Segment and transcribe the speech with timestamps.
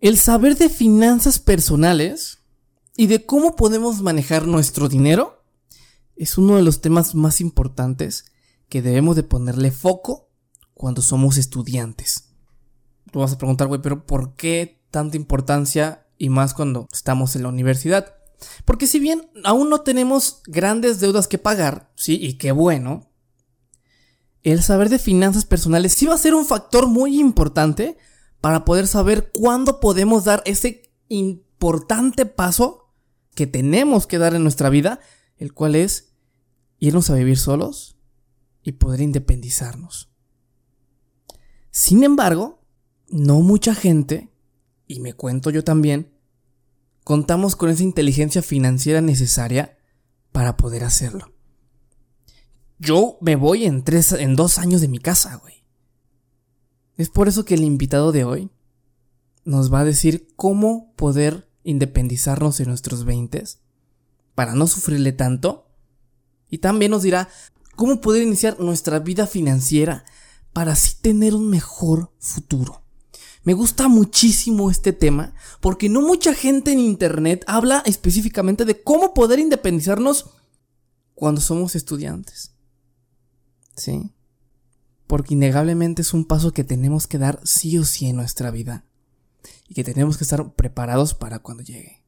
[0.00, 2.38] El saber de finanzas personales
[2.96, 5.44] y de cómo podemos manejar nuestro dinero
[6.16, 8.24] es uno de los temas más importantes
[8.70, 10.30] que debemos de ponerle foco
[10.72, 12.30] cuando somos estudiantes.
[13.12, 17.42] Tú vas a preguntar, güey, pero ¿por qué tanta importancia y más cuando estamos en
[17.42, 18.14] la universidad?
[18.64, 23.10] Porque si bien aún no tenemos grandes deudas que pagar, sí, y qué bueno,
[24.44, 27.98] el saber de finanzas personales sí va a ser un factor muy importante
[28.40, 32.92] para poder saber cuándo podemos dar ese importante paso
[33.34, 35.00] que tenemos que dar en nuestra vida,
[35.36, 36.12] el cual es
[36.78, 37.96] irnos a vivir solos
[38.62, 40.10] y poder independizarnos.
[41.70, 42.62] Sin embargo,
[43.08, 44.30] no mucha gente,
[44.86, 46.12] y me cuento yo también,
[47.04, 49.78] contamos con esa inteligencia financiera necesaria
[50.32, 51.32] para poder hacerlo.
[52.78, 55.59] Yo me voy en tres, en dos años de mi casa, güey.
[56.96, 58.50] Es por eso que el invitado de hoy
[59.44, 63.44] nos va a decir cómo poder independizarnos en nuestros 20
[64.34, 65.66] para no sufrirle tanto.
[66.48, 67.28] Y también nos dirá
[67.76, 70.04] cómo poder iniciar nuestra vida financiera
[70.52, 72.82] para así tener un mejor futuro.
[73.42, 79.14] Me gusta muchísimo este tema porque no mucha gente en internet habla específicamente de cómo
[79.14, 80.30] poder independizarnos
[81.14, 82.52] cuando somos estudiantes.
[83.76, 84.10] ¿Sí?
[85.10, 88.84] Porque innegablemente es un paso que tenemos que dar sí o sí en nuestra vida
[89.66, 92.04] y que tenemos que estar preparados para cuando llegue.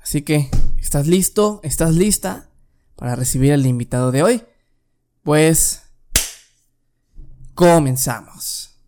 [0.00, 1.58] Así que, ¿estás listo?
[1.64, 2.48] ¿Estás lista
[2.94, 4.42] para recibir al invitado de hoy?
[5.24, 5.82] Pues,
[7.56, 8.78] comenzamos.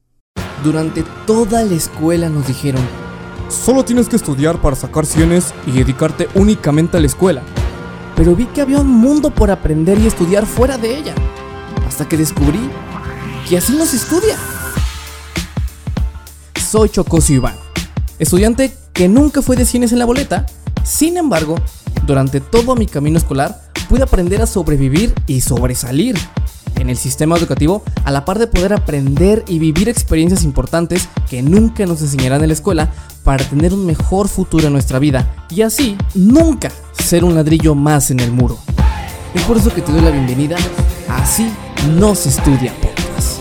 [0.63, 2.87] Durante toda la escuela nos dijeron,
[3.49, 7.43] solo tienes que estudiar para sacar cienes y dedicarte únicamente a la escuela.
[8.15, 11.17] Pero vi que había un mundo por aprender y estudiar fuera de ella
[11.93, 12.71] hasta que descubrí
[13.47, 14.35] que así no se estudia.
[16.59, 17.55] Soy Chocosio Iván,
[18.19, 20.47] estudiante que nunca fue de cienes en la boleta,
[20.85, 21.57] sin embargo,
[22.07, 26.17] durante todo mi camino escolar pude aprender a sobrevivir y sobresalir
[26.77, 31.43] en el sistema educativo a la par de poder aprender y vivir experiencias importantes que
[31.43, 32.91] nunca nos enseñarán en la escuela
[33.23, 38.11] para tener un mejor futuro en nuestra vida y así nunca ser un ladrillo más
[38.11, 38.57] en el muro.
[39.35, 40.57] Es por eso que te doy la bienvenida
[41.13, 41.53] Así
[41.99, 43.41] no se estudia podcast.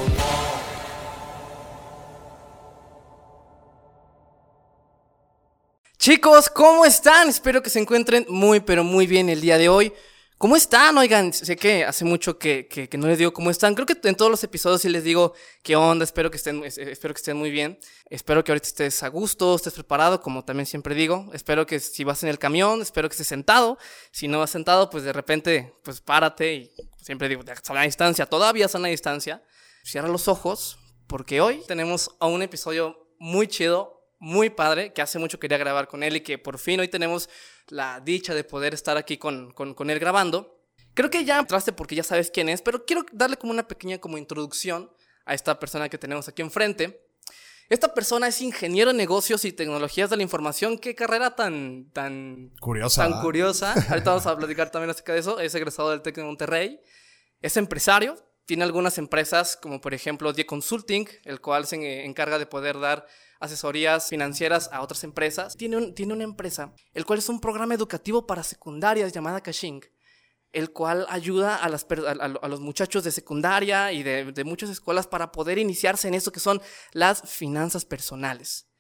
[5.98, 7.30] Chicos, ¿cómo están?
[7.30, 9.94] Espero que se encuentren muy, pero muy bien el día de hoy.
[10.38, 10.98] ¿Cómo están?
[10.98, 13.74] Oigan, sé que hace mucho que, que, no les digo cómo están.
[13.74, 15.34] Creo que en todos los episodios sí les digo
[15.64, 17.80] qué onda, espero que estén, espero que estén muy bien.
[18.10, 21.30] Espero que ahorita estés a gusto, estés preparado, como también siempre digo.
[21.34, 23.78] Espero que si vas en el camión, espero que estés sentado.
[24.12, 28.26] Si no vas sentado, pues de repente, pues párate y siempre digo, a la distancia,
[28.26, 29.44] todavía a una distancia.
[29.84, 35.20] Cierra los ojos, porque hoy tenemos a un episodio muy chido, muy padre, que hace
[35.20, 37.30] mucho quería grabar con él y que por fin hoy tenemos
[37.68, 40.64] la dicha de poder estar aquí con, con, él grabando.
[40.94, 43.98] Creo que ya entraste porque ya sabes quién es, pero quiero darle como una pequeña
[43.98, 44.92] como introducción
[45.26, 47.11] a esta persona que tenemos aquí enfrente.
[47.72, 50.78] Esta persona es ingeniero en negocios y tecnologías de la información.
[50.78, 53.08] Qué carrera tan, tan curiosa.
[53.08, 53.72] Tan curiosa.
[53.90, 55.40] Ahorita vamos a platicar también acerca de eso.
[55.40, 56.82] Es egresado del TEC de Monterrey.
[57.42, 58.18] Es empresario.
[58.44, 63.08] Tiene algunas empresas como por ejemplo Die Consulting, el cual se encarga de poder dar
[63.40, 65.56] asesorías financieras a otras empresas.
[65.56, 69.82] Tiene, tiene una empresa, el cual es un programa educativo para secundarias llamada Kashing,
[70.54, 75.08] el cual ayuda a, las, a, los muchachos de secundaria y de, de muchas escuelas
[75.08, 76.62] para poder iniciarse en eso que son
[76.94, 78.71] las finanzas personales.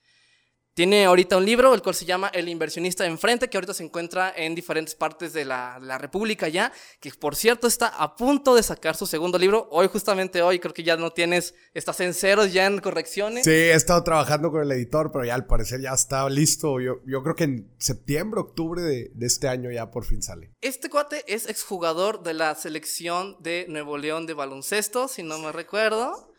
[0.74, 4.34] Tiene ahorita un libro, el cual se llama El inversionista enfrente, que ahorita se encuentra
[4.34, 6.72] en diferentes partes de la, República ya,
[7.02, 9.68] que por cierto está a punto de sacar su segundo libro.
[9.70, 13.44] Hoy, justamente hoy, creo que ya no tienes, estás en ceros ya en correcciones.
[13.44, 16.80] Sí, he estado trabajando con el editor, pero ya al parecer ya está listo.
[16.80, 20.52] Yo, yo creo que en septiembre, octubre de, de este año ya por fin sale.
[20.62, 25.52] Este cuate es exjugador de la selección de Nuevo León de baloncesto, si no me
[25.52, 26.32] recuerdo.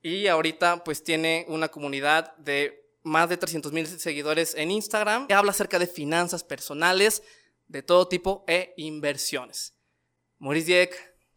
[0.00, 5.26] Y ahorita pues tiene una comunidad de más de 300 mil seguidores en Instagram.
[5.30, 7.22] Habla acerca de finanzas personales
[7.68, 9.74] de todo tipo e inversiones.
[10.38, 10.94] Maurice Dieck,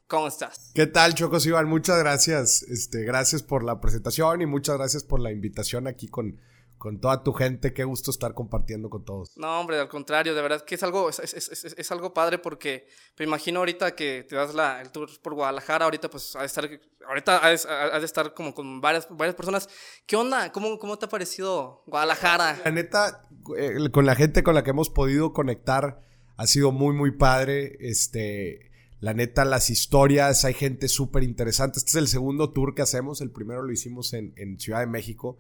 [0.08, 0.72] ¿cómo estás?
[0.74, 1.68] ¿Qué tal, Chocos Iván?
[1.68, 2.64] Muchas gracias.
[2.64, 6.40] Este, gracias por la presentación y muchas gracias por la invitación aquí con,
[6.86, 7.74] con toda tu gente.
[7.74, 9.36] Qué gusto estar compartiendo con todos.
[9.38, 12.86] No, hombre, al contrario, de verdad que es algo, es, es, es, algo padre porque
[13.18, 16.70] me imagino ahorita que te das la, el tour por Guadalajara, ahorita pues de estar,
[17.08, 19.68] ahorita ha de, estar como con varias, varias personas.
[20.06, 20.52] ¿Qué onda?
[20.52, 22.62] ¿Cómo, ¿Cómo te ha parecido Guadalajara?
[22.64, 23.28] La neta,
[23.58, 26.04] eh, con la gente con la que hemos podido conectar
[26.38, 27.78] ha sido muy, muy padre.
[27.80, 31.80] Este, la neta, las historias, hay gente súper interesante.
[31.80, 34.88] Este es el segundo tour que hacemos, el primero lo hicimos en, en Ciudad de
[34.88, 35.40] México.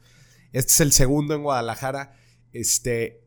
[0.55, 2.17] Este es el segundo en Guadalajara.
[2.53, 3.21] Este,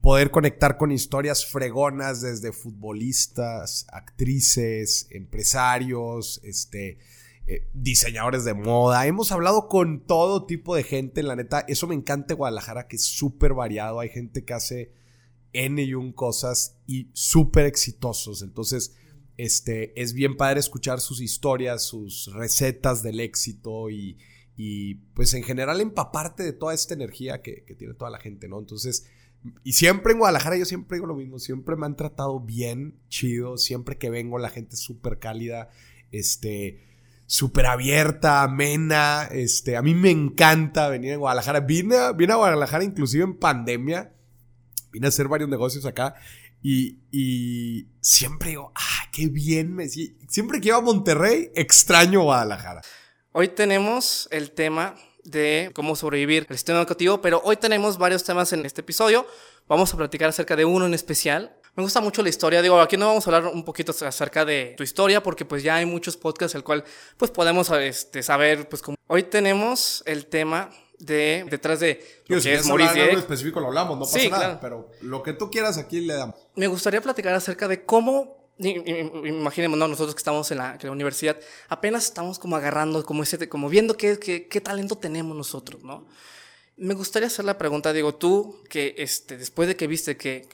[0.00, 6.98] poder conectar con historias fregonas desde futbolistas, actrices, empresarios, este,
[7.46, 9.06] eh, diseñadores de moda.
[9.06, 11.60] Hemos hablado con todo tipo de gente, la neta.
[11.68, 14.00] Eso me encanta Guadalajara, que es súper variado.
[14.00, 14.92] Hay gente que hace
[15.52, 18.40] N y un cosas y súper exitosos.
[18.40, 18.96] Entonces,
[19.36, 24.16] este, es bien padre escuchar sus historias, sus recetas del éxito y,
[24.56, 28.58] y pues en general empaparte de toda esta energía que, tiene toda la gente, ¿no?
[28.58, 29.06] Entonces,
[29.64, 33.56] y siempre en Guadalajara yo siempre digo lo mismo, siempre me han tratado bien, chido,
[33.56, 35.70] siempre que vengo la gente súper cálida,
[36.10, 36.84] este,
[37.26, 42.84] súper abierta, amena, este, a mí me encanta venir a Guadalajara, vine, vine a Guadalajara
[42.84, 44.12] inclusive en pandemia,
[44.92, 46.14] vine a hacer varios negocios acá
[46.62, 49.88] y, y siempre digo, ah, qué bien me...
[49.88, 52.82] Siempre que iba a Monterrey, extraño Guadalajara.
[53.34, 54.94] Hoy tenemos el tema
[55.24, 59.26] de cómo sobrevivir el sistema educativo, pero hoy tenemos varios temas en este episodio.
[59.66, 61.56] Vamos a platicar acerca de uno en especial.
[61.74, 64.74] Me gusta mucho la historia, digo, aquí no vamos a hablar un poquito acerca de
[64.76, 66.84] tu historia, porque pues ya hay muchos podcasts el cual
[67.16, 68.98] pues podemos este, saber, pues como...
[69.06, 70.68] Hoy tenemos el tema
[70.98, 73.02] de detrás de lo que es Mauricio.
[73.02, 76.36] En específico lo hablamos, no pasa nada, pero lo que tú quieras aquí le damos.
[76.54, 79.88] Me gustaría platicar acerca de cómo imaginemos, ¿no?
[79.88, 81.38] nosotros que estamos en la, universidad,
[81.68, 86.06] apenas estamos como agarrando, como, ese, como viendo qué, qué, talento tenemos nosotros, ¿no?
[86.76, 90.48] Me gustaría hacer la pregunta, digo, tú que este, después de que viste que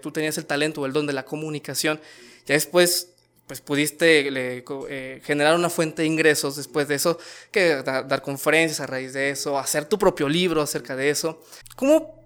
[0.00, 2.00] tú tenías el talento o el don de la comunicación,
[2.46, 3.08] ya después
[3.46, 7.18] pues pudiste eh, generar una fuente de ingresos después de eso,
[7.52, 11.42] que dar conferencias a raíz de eso, hacer tu propio libro acerca de eso.
[11.76, 12.20] ¿Cómo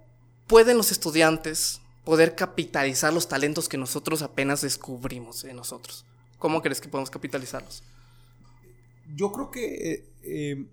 [0.47, 6.05] pueden los estudiantes poder capitalizar los talentos que nosotros apenas descubrimos en nosotros?
[6.39, 7.83] ¿Cómo crees que podemos capitalizarlos?
[9.15, 10.67] Yo creo que, eh, eh,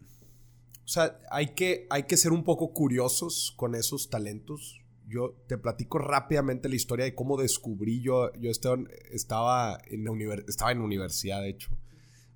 [0.85, 5.57] o sea, hay que, hay que ser un poco curiosos con esos talentos yo te
[5.57, 10.81] platico rápidamente la historia de cómo descubrí yo, yo estaba, estaba, en la estaba en
[10.81, 11.69] universidad, de hecho.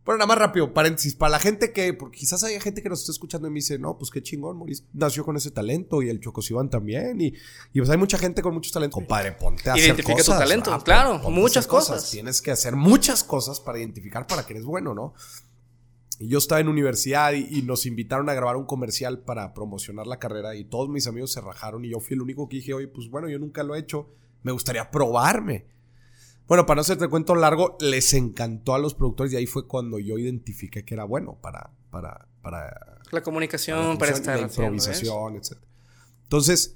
[0.03, 3.01] Bueno, nada más rápido, paréntesis, para la gente que, porque quizás hay gente que nos
[3.01, 6.09] está escuchando y me dice, no, pues qué chingón, Maurice nació con ese talento y
[6.09, 7.27] el Chocos Iván también, y,
[7.71, 8.95] y pues hay mucha gente con muchos talentos.
[8.95, 10.39] Compadre, ponte a Identifica hacer cosas.
[10.39, 12.09] tu talento, claro, muchas cosas.
[12.09, 15.13] Tienes que hacer muchas cosas para identificar para que eres bueno, ¿no?
[16.21, 20.19] Y yo estaba en universidad y, nos invitaron a grabar un comercial para promocionar la
[20.19, 22.88] carrera y todos mis amigos se rajaron y yo fui el único que dije, oye,
[22.88, 24.09] pues bueno, yo nunca lo he hecho,
[24.44, 25.65] me gustaría probarme.
[26.51, 30.00] Bueno, para no hacerte cuento largo, les encantó a los productores y ahí fue cuando
[30.00, 31.71] yo identifiqué que era bueno para...
[31.89, 35.53] para, para la comunicación, para, esta la improvisación, etc.
[36.24, 36.75] Entonces,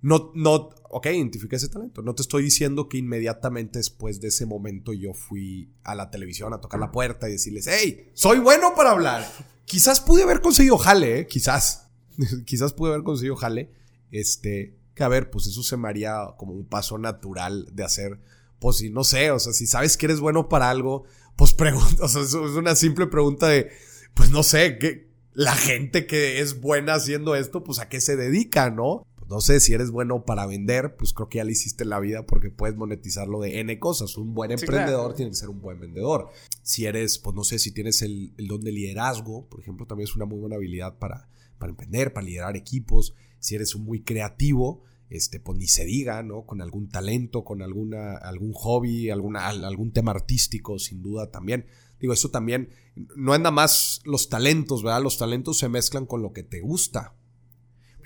[0.00, 2.02] no, no, ok, identifiqué ese talento.
[2.02, 6.52] No te estoy diciendo que inmediatamente después de ese momento yo fui a la televisión
[6.52, 9.24] a tocar la puerta y decirles, hey, soy bueno para hablar.
[9.66, 11.26] Quizás pude haber conseguido jale, ¿eh?
[11.28, 11.86] quizás.
[12.44, 13.70] quizás pude haber conseguido jale.
[14.10, 18.18] Este, que a ver, pues eso se me haría como un paso natural de hacer.
[18.62, 21.04] Pues si no sé, o sea, si sabes que eres bueno para algo,
[21.34, 23.70] pues pregunta, o sea, es una simple pregunta de,
[24.14, 28.14] pues no sé, que la gente que es buena haciendo esto, pues a qué se
[28.14, 29.08] dedica, ¿no?
[29.32, 32.26] no sé, si eres bueno para vender, pues creo que ya le hiciste la vida
[32.26, 34.18] porque puedes monetizarlo de N cosas.
[34.18, 36.28] Un buen emprendedor tiene que ser un buen vendedor.
[36.62, 40.14] Si eres, pues no sé, si tienes el, don de liderazgo, por ejemplo, también es
[40.14, 43.14] una muy buena habilidad para, para emprender, para liderar equipos.
[43.38, 44.82] Si eres un muy creativo,
[45.12, 46.46] este, pues ni se diga, ¿no?
[46.46, 51.66] Con algún talento, con alguna, algún hobby, alguna, algún tema artístico, sin duda también.
[52.00, 52.70] Digo, eso también,
[53.14, 55.02] no anda más los talentos, ¿verdad?
[55.02, 57.14] Los talentos se mezclan con lo que te gusta.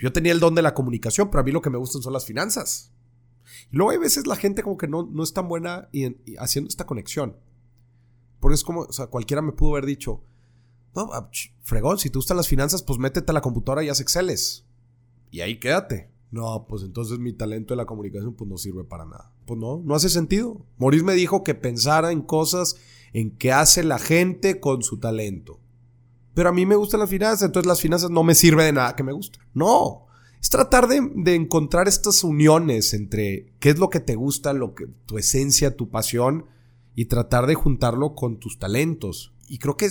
[0.01, 2.13] Yo tenía el don de la comunicación, pero a mí lo que me gustan son
[2.13, 2.93] las finanzas.
[3.71, 5.89] Y luego hay veces la gente como que no, no es tan buena
[6.39, 7.37] haciendo esta conexión.
[8.41, 10.25] Porque es como, o sea, cualquiera me pudo haber dicho,
[10.95, 11.31] no, ah,
[11.63, 14.67] fregón, si te gustan las finanzas, pues métete a la computadora y haz Exceles.
[15.31, 16.16] Y ahí quédate.
[16.31, 19.33] No, pues entonces mi talento de la comunicación pues no sirve para nada.
[19.47, 20.67] Pues no, no hace sentido.
[20.79, 22.77] Maurice me dijo que pensara en cosas
[23.13, 25.61] en que hace la gente con su talento
[26.37, 28.95] pero a mí me gustan las finanzas, entonces las finanzas no me sirve de nada
[28.95, 29.39] que me guste.
[29.55, 30.05] No,
[30.39, 34.85] es tratar de, encontrar estas uniones entre qué es lo que te gusta, lo que,
[35.07, 36.45] tu esencia, tu pasión,
[36.95, 39.33] y tratar de juntarlo con tus talentos.
[39.49, 39.89] Y creo que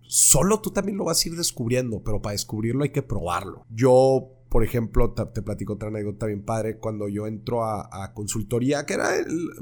[0.00, 3.66] solo tú también lo vas a ir descubriendo, pero para descubrirlo hay que probarlo.
[3.68, 8.92] Yo por ejemplo, te, platico otra anécdota bien padre, cuando yo entro a, consultoría, que
[8.92, 9.08] era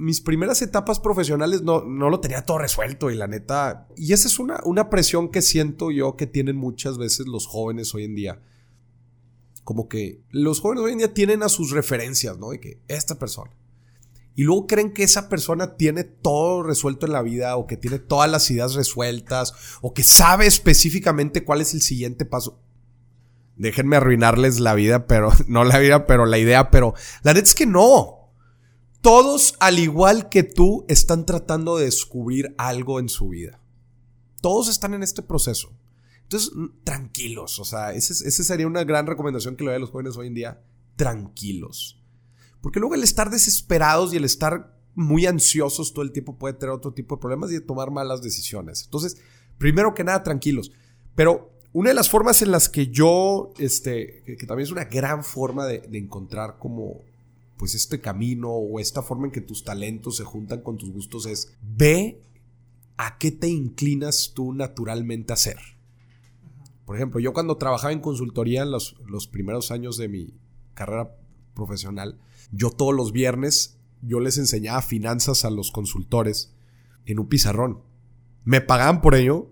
[0.00, 4.26] mis primeras etapas profesionales, no, no lo tenía todo resuelto y la neta, y esa
[4.26, 8.16] es una, una presión que siento yo que tienen muchas veces los jóvenes hoy en
[8.16, 8.42] día.
[9.62, 12.50] Como que los jóvenes hoy en día tienen a sus referencias, ¿no?
[12.50, 13.52] De que esta persona.
[14.34, 18.00] Y luego creen que esa persona tiene todo resuelto en la vida o que tiene
[18.00, 22.60] todas las ideas resueltas o que sabe específicamente cuál es el siguiente paso
[23.60, 27.54] déjenme arruinarles la vida, pero no la vida, pero la idea, pero la neta es
[27.54, 28.32] que no.
[29.02, 33.60] Todos, al igual que tú, están tratando de descubrir algo en su vida.
[34.42, 35.72] Todos están en este proceso.
[36.22, 36.52] Entonces,
[36.84, 40.28] tranquilos, o sea, esa sería una gran recomendación que le doy a los jóvenes hoy
[40.28, 40.62] en día.
[40.96, 42.02] Tranquilos.
[42.60, 46.74] Porque luego el estar desesperados y el estar muy ansiosos todo el tiempo puede tener
[46.74, 48.84] otro tipo de problemas y de tomar malas decisiones.
[48.84, 49.16] Entonces,
[49.58, 50.72] primero que nada, tranquilos.
[51.14, 55.22] Pero una de las formas en las que yo, este, que, también es una gran
[55.22, 57.02] forma de, encontrar como,
[57.56, 61.26] pues este camino o esta forma en que tus talentos se juntan con tus gustos
[61.26, 62.20] es, ve
[62.96, 65.58] a qué te inclinas tú naturalmente a hacer.
[66.86, 70.34] Por ejemplo, yo cuando trabajaba en consultoría en los, los primeros años de mi
[70.74, 71.16] carrera
[71.54, 72.18] profesional,
[72.50, 76.52] yo todos los viernes yo les enseñaba finanzas a los consultores
[77.06, 77.82] en un pizarrón.
[78.44, 79.50] ¿Me pagaban por ello?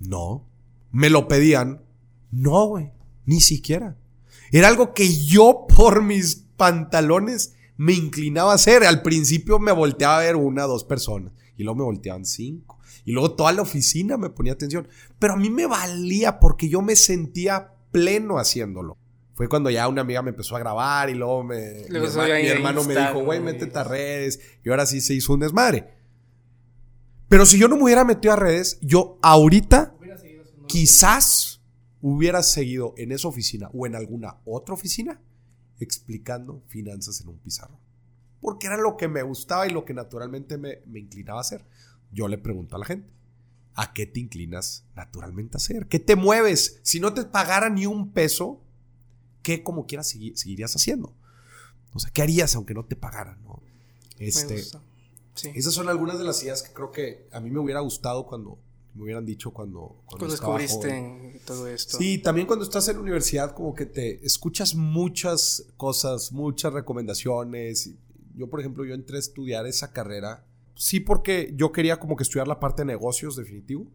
[0.00, 0.47] No.
[0.90, 1.82] ¿Me lo pedían?
[2.30, 2.92] No, güey.
[3.26, 3.96] Ni siquiera.
[4.50, 8.84] Era algo que yo por mis pantalones me inclinaba a hacer.
[8.84, 12.78] Al principio me volteaba a ver una o dos personas y luego me volteaban cinco.
[13.04, 14.88] Y luego toda la oficina me ponía atención.
[15.18, 18.96] Pero a mí me valía porque yo me sentía pleno haciéndolo.
[19.34, 22.96] Fue cuando ya una amiga me empezó a grabar y luego me, mi, hermano me
[22.96, 24.40] dijo, güey, métete a redes.
[24.64, 25.88] Y ahora sí se hizo un desmadre.
[27.28, 29.94] Pero si yo no me hubiera metido a redes, yo ahorita
[30.68, 31.60] quizás
[32.00, 35.20] hubiera seguido en esa oficina o en alguna otra oficina
[35.80, 37.78] explicando finanzas en un pizarro.
[38.40, 41.66] Porque era lo que me gustaba y lo que naturalmente me, me inclinaba a hacer.
[42.12, 43.10] Yo le pregunto a la gente,
[43.74, 45.88] ¿a qué te inclinas naturalmente a hacer?
[45.88, 46.80] ¿Qué te mueves?
[46.82, 48.62] Si no te pagara ni un peso,
[49.42, 51.14] ¿qué como quieras seguirías haciendo?
[51.92, 53.42] O sea, ¿qué harías aunque no te pagaran?
[53.42, 53.62] ¿no?
[54.18, 54.64] Este,
[55.54, 58.58] Esas son algunas de las ideas que creo que a mí me hubiera gustado cuando
[58.94, 60.02] me hubieran dicho cuando...
[60.06, 61.98] Cuando, descubriste todo esto.
[61.98, 67.94] Sí, también cuando estás en la universidad como que te escuchas muchas cosas, muchas recomendaciones.
[68.34, 72.22] Yo, por ejemplo, yo entré a estudiar esa carrera, sí porque yo quería como que
[72.22, 73.90] estudiar la parte de negocios definitivo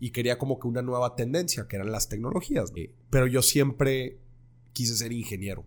[0.00, 2.72] y quería como que una nueva tendencia, que eran las tecnologías.
[3.10, 4.20] Pero yo siempre
[4.72, 5.64] quise ser ingeniero.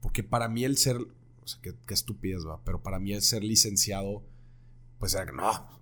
[0.00, 3.44] Porque para mí el ser, o sea, qué, estupidez va, pero para mí el ser
[3.44, 4.24] licenciado,
[4.98, 5.80] pues era que no,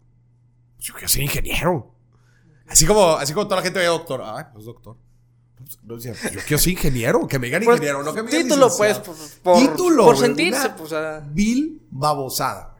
[0.78, 1.94] yo quiero ser ingeniero.
[2.68, 4.96] Así como, así como toda la gente ve doctor, ah, pues doctor.
[5.84, 5.96] yo
[6.46, 8.98] quiero ser ingeniero, que me digan pues, ingeniero, no que me digan Título, pues,
[9.42, 10.92] por, título, por sentirse, pues.
[11.32, 12.76] Bill babosada.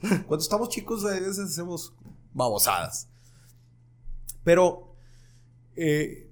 [0.00, 1.94] Cuando estamos chicos, a veces hacemos
[2.32, 3.08] babosadas.
[4.42, 4.96] Pero,
[5.76, 6.28] eh,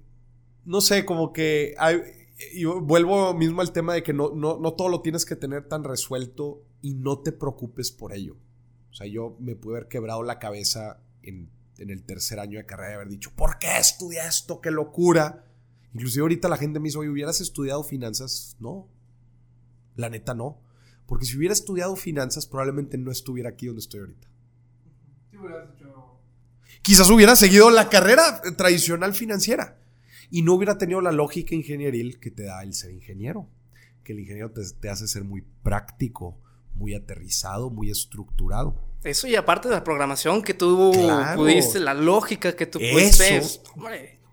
[0.65, 2.01] no sé, como que hay,
[2.53, 5.83] y vuelvo mismo al tema de que no, no, todo lo tienes que tener tan
[5.83, 8.35] resuelto y no te preocupes por ello.
[8.89, 11.49] O sea, yo me pude haber quebrado la cabeza en,
[11.89, 14.61] el tercer año de carrera y haber dicho, ¿por qué estudia esto?
[14.61, 15.45] ¡Qué locura!
[15.93, 18.55] Inclusive ahorita la gente me dice, oye, ¿hubieras estudiado finanzas?
[18.59, 18.87] No,
[19.95, 20.61] la neta no.
[21.05, 24.27] Porque si hubiera estudiado finanzas, probablemente no estuviera aquí donde estoy ahorita.
[26.81, 29.77] Quizás hubiera seguido la carrera tradicional financiera
[30.29, 33.49] y no hubiera tenido la lógica ingenieril que te da el ser ingeniero.
[34.03, 36.39] Que el ingeniero te, hace ser muy práctico,
[36.73, 38.90] muy aterrizado, muy estructurado.
[39.03, 40.91] Eso y aparte de la programación que tú
[41.35, 43.41] pudiste, la lógica que tú pudiste.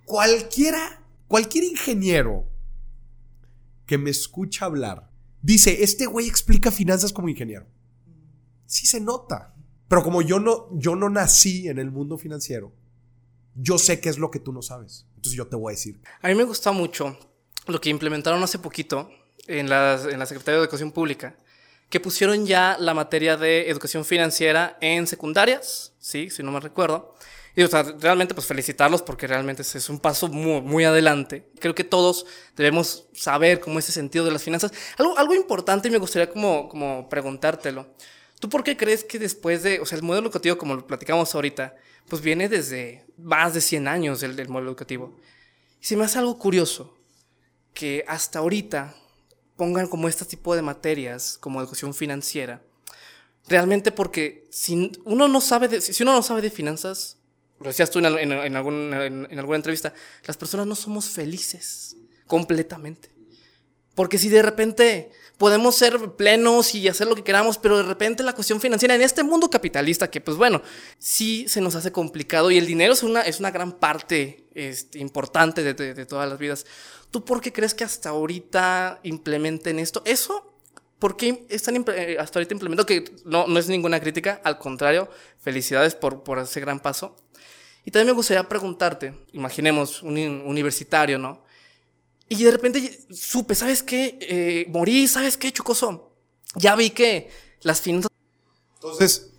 [0.04, 2.46] Cualquiera, cualquier ingeniero
[3.87, 5.10] que me escucha hablar
[5.42, 7.66] dice, este güey explica finanzas como ingeniero.
[8.66, 9.54] Sí se nota.
[9.88, 12.75] Pero como yo no, yo no nací en el mundo financiero,
[13.54, 15.06] yo sé qué es lo que tú no sabes.
[15.16, 16.00] Entonces yo te voy a decir.
[16.20, 17.18] A mí me gusta mucho
[17.66, 19.10] lo que implementaron hace poquito
[19.46, 21.38] en la, en la Secretaría de Educación Pública,
[21.88, 27.14] que pusieron ya la materia de educación financiera en secundarias, sí, si no me recuerdo.
[27.57, 31.50] Y o sea, realmente pues felicitarlos porque realmente es un paso muy, muy adelante.
[31.59, 32.25] Creo que todos
[32.57, 34.73] debemos saber cómo es sentido de las finanzas.
[34.97, 37.88] Algo, algo importante y me gustaría como, como preguntártelo.
[38.38, 41.35] ¿Tú por qué crees que después de, o sea, el modelo educativo como lo platicamos
[41.35, 41.75] ahorita,
[42.09, 45.16] pues viene desde más de 100 años el del modelo educativo?
[45.80, 46.97] Y se me hace algo curioso
[47.75, 48.95] que hasta ahorita
[49.58, 52.62] pongan como este tipo de materias, como educación financiera,
[53.48, 57.18] realmente porque si uno no sabe de, si uno no sabe de finanzas,
[57.60, 59.04] lo decías tú en, en, alguna
[59.56, 59.92] entrevista,
[60.24, 61.96] las personas no somos felices
[62.26, 63.10] completamente.
[63.96, 68.22] Porque si de repente podemos ser plenos y hacer lo que queramos, pero de repente
[68.22, 70.62] la cuestión financiera en este mundo capitalista, que pues bueno,
[70.98, 75.00] sí se nos hace complicado y el dinero es una, es una gran parte este,
[75.00, 76.64] importante de, todas las vidas.
[77.10, 80.02] ¿Tú por qué crees que hasta ahorita implementen esto?
[80.04, 80.48] Eso
[80.98, 82.86] ¿Por qué están eh, hasta ahorita implementando?
[82.86, 87.16] Que no, no es ninguna crítica, al contrario, felicidades por, por ese gran paso.
[87.84, 91.44] Y también me gustaría preguntarte, imaginemos un universitario, ¿no?
[92.28, 94.18] Y de repente supe, ¿sabes qué?
[94.20, 96.12] Eh, morí, ¿sabes qué, Chocoso?
[96.56, 97.30] Ya vi que
[97.62, 98.10] las finanzas...
[98.74, 99.30] Entonces,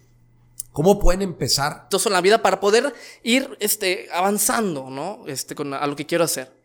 [0.71, 1.87] ¿cómo pueden empezar?
[1.91, 5.25] en la vida para poder ir este, avanzando, ¿no?
[5.27, 6.58] Este, con, a lo que quiero hacer.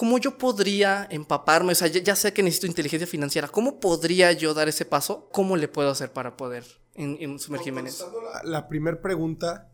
[0.00, 1.72] ¿Cómo yo podría empaparme?
[1.72, 3.48] O sea, ya, sé que necesito inteligencia financiera.
[3.48, 5.28] ¿Cómo podría yo dar ese paso?
[5.30, 6.64] ¿Cómo le puedo hacer para poder
[7.36, 8.10] sumergirme en eso?
[8.44, 9.70] La, primera pregunta,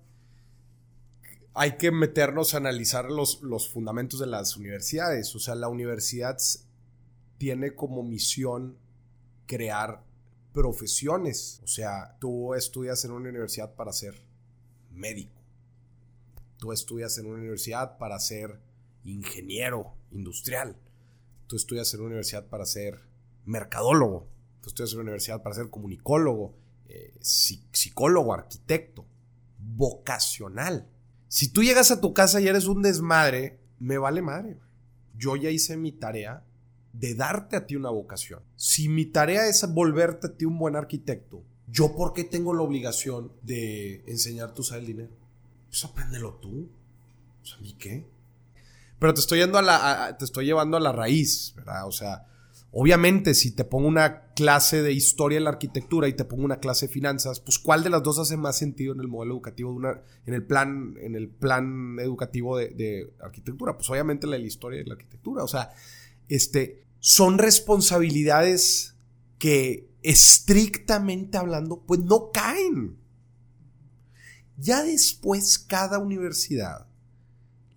[1.55, 5.33] hay que meternos a analizar los fundamentos de las universidades.
[5.37, 6.37] O sea, la universidad
[7.39, 8.77] tiene como misión
[9.47, 10.03] crear
[10.53, 11.61] profesiones.
[11.63, 14.21] O sea, tú estudias en una universidad para ser
[14.91, 15.41] médico.
[16.59, 18.59] Tú estudias en una universidad para ser
[19.05, 20.77] ingeniero industrial.
[21.47, 23.01] Tú estudias en una universidad para ser
[23.45, 24.29] mercadólogo.
[24.61, 26.57] Tú estudias en una universidad para ser comunicólogo,
[26.89, 29.07] eh, psicólogo, arquitecto,
[29.59, 30.89] vocacional.
[31.29, 34.59] Si tú llegas a tu casa y eres un desmadre, me vale madre.
[35.17, 36.45] Yo ya hice mi tarea
[36.93, 38.41] de darte a ti una vocación.
[38.57, 42.63] Si mi tarea es volverte a ti un buen arquitecto, ¿yo por qué tengo la
[42.63, 45.13] obligación de enseñarte a usar el dinero?
[45.69, 46.69] Pues apréndelo tú.
[47.57, 48.05] ¿a mí qué?
[48.99, 51.87] Pero te estoy, yendo a la, te estoy llevando a la raíz, ¿verdad?
[51.87, 52.25] O sea,
[52.71, 56.61] obviamente si te pongo una clase de historia de la arquitectura y te pongo una
[56.61, 59.71] clase de finanzas, pues ¿cuál de las dos hace más sentido en el modelo educativo,
[59.71, 63.77] de una, en, el plan, en el plan educativo de, de arquitectura?
[63.77, 65.45] Pues obviamente la de la historia de la arquitectura.
[65.45, 65.71] O sea,
[66.29, 68.97] este, son responsabilidades
[69.39, 72.97] que estrictamente hablando, pues no caen.
[74.57, 76.86] Ya después cada universidad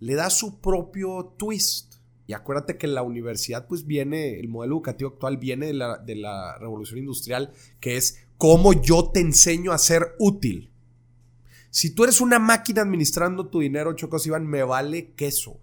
[0.00, 1.94] le da su propio twist.
[2.26, 6.98] Y acuérdate que la universidad, pues viene, el modelo educativo actual viene de la, revolución
[6.98, 10.70] industrial, que es cómo yo te enseño a ser útil.
[11.70, 15.58] Si tú eres una máquina administrando tu dinero, Chocos Iván, me vale queso.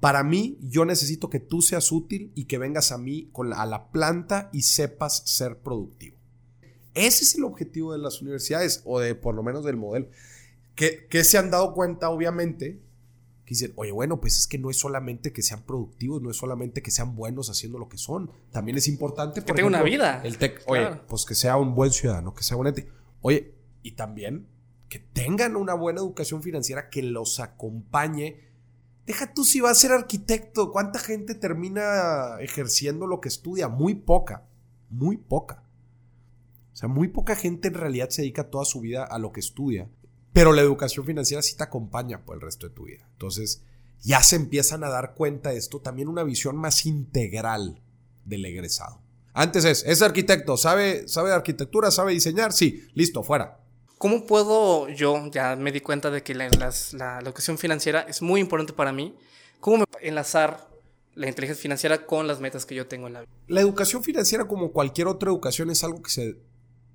[0.00, 3.64] Para mí, yo necesito que tú seas útil y que vengas a mí con a
[3.64, 6.16] la planta y sepas ser productivo.
[6.94, 10.08] Ese es el objetivo de las universidades, o de por lo menos del modelo.
[10.74, 12.80] Que, que se han dado cuenta, obviamente,
[13.52, 16.82] dicen, oye, bueno, pues es que no es solamente que sean productivos, no es solamente
[16.82, 18.30] que sean buenos haciendo lo que son.
[18.50, 19.42] También es importante.
[19.42, 20.22] que tenga una vida.
[20.24, 20.36] El
[20.66, 22.72] oye, pues que sea un buen ciudadano, que sea un
[23.20, 24.46] Oye, y también
[24.88, 28.40] que tengan una buena educación financiera que los acompañe.
[29.06, 30.70] Deja tú si vas a ser arquitecto.
[30.70, 33.68] ¿Cuánta gente termina ejerciendo lo que estudia?
[33.68, 34.44] Muy poca.
[34.90, 35.64] Muy poca.
[36.72, 39.40] O sea, muy poca gente en realidad se dedica toda su vida a lo que
[39.40, 39.88] estudia.
[40.32, 43.06] Pero la educación financiera sí te acompaña por el resto de tu vida.
[43.12, 43.62] Entonces,
[44.02, 47.80] ya se empiezan a dar cuenta de esto, también una visión más integral
[48.24, 49.00] del egresado.
[49.34, 53.60] Antes es, es arquitecto, sabe, sabe de arquitectura, sabe diseñar, sí, listo, fuera.
[53.96, 56.48] ¿Cómo puedo, yo ya me di cuenta de que la,
[56.92, 59.16] la, educación financiera es muy importante para mí,
[59.60, 60.68] cómo me enlazar
[61.14, 63.30] la inteligencia financiera con las metas que yo tengo en la vida?
[63.46, 66.36] La educación financiera, como cualquier otra educación, es algo que se,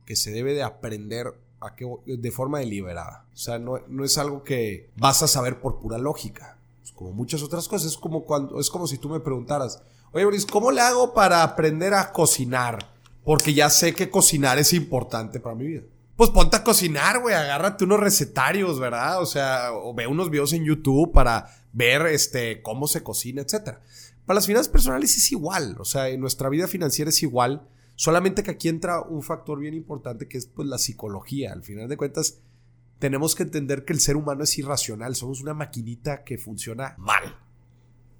[0.06, 1.34] que se debe de aprender
[2.06, 3.26] de forma deliberada.
[3.34, 6.58] O sea, no, no, es algo que vas a saber por pura lógica.
[6.96, 7.92] como muchas otras cosas.
[7.92, 11.44] Es como, cuando, es como si tú me preguntaras, oye, Boris, ¿cómo le hago para
[11.44, 12.92] aprender a cocinar?
[13.24, 15.84] Porque ya sé que cocinar es importante para mi vida.
[16.16, 19.22] Pues ponte a cocinar, güey, agárrate unos recetarios, ¿verdad?
[19.22, 23.78] O sea, o ve unos videos en YouTube para ver este, cómo se cocina, etc.
[24.26, 27.68] Para las finanzas personales es igual, o sea, en nuestra vida financiera es igual
[27.98, 31.52] Solamente que aquí entra un factor bien importante que es pues la psicología.
[31.52, 32.42] Al final de cuentas,
[33.00, 37.40] tenemos que entender que el ser humano es irracional, somos una maquinita que funciona mal.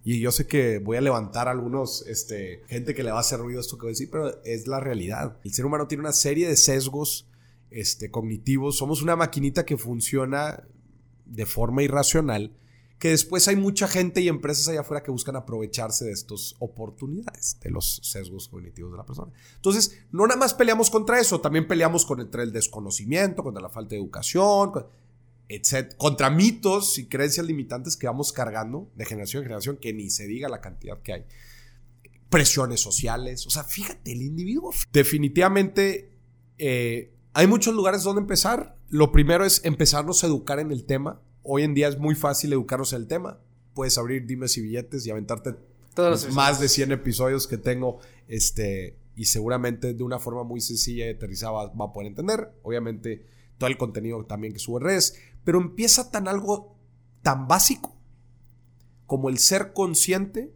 [0.04, 3.22] Y yo sé que voy a levantar a algunos, este, gente que le va a
[3.22, 5.38] hacer ruido esto que voy a decir, pero es la realidad.
[5.44, 7.30] El ser humano tiene una serie de sesgos
[7.70, 10.64] este, cognitivos, somos una maquinita que funciona
[11.28, 12.52] de forma irracional
[13.00, 17.58] que después hay mucha gente y empresas allá afuera que buscan aprovecharse de estas oportunidades,
[17.62, 19.32] de los sesgos cognitivos de la persona.
[19.56, 23.92] Entonces, no nada más peleamos contra eso, también peleamos contra el desconocimiento, contra la falta
[23.92, 24.88] de educación,
[25.48, 25.94] etc.
[25.96, 30.26] Contra mitos y creencias limitantes que vamos cargando de generación en generación, que ni se
[30.26, 31.26] diga la cantidad que hay.
[32.30, 36.14] Presiones sociales, o sea, fíjate, el individuo definitivamente...
[36.58, 38.76] Eh, hay muchos lugares donde empezar.
[38.90, 42.54] Lo primero es empezarnos a educar en el tema hoy en día es muy fácil
[42.54, 43.40] educarnos en el tema.
[43.74, 45.56] Puedes abrir dimes y billetes y aventarte
[45.96, 51.08] Todos más de 100 episodios que tengo, este, y seguramente de una forma muy sencilla
[51.08, 52.52] y aterrizada va, a poder entender.
[52.64, 53.26] Obviamente,
[53.58, 56.78] todo el contenido también que sube redes, pero empieza tan algo
[57.24, 57.96] tan básico
[59.06, 60.54] como el ser consciente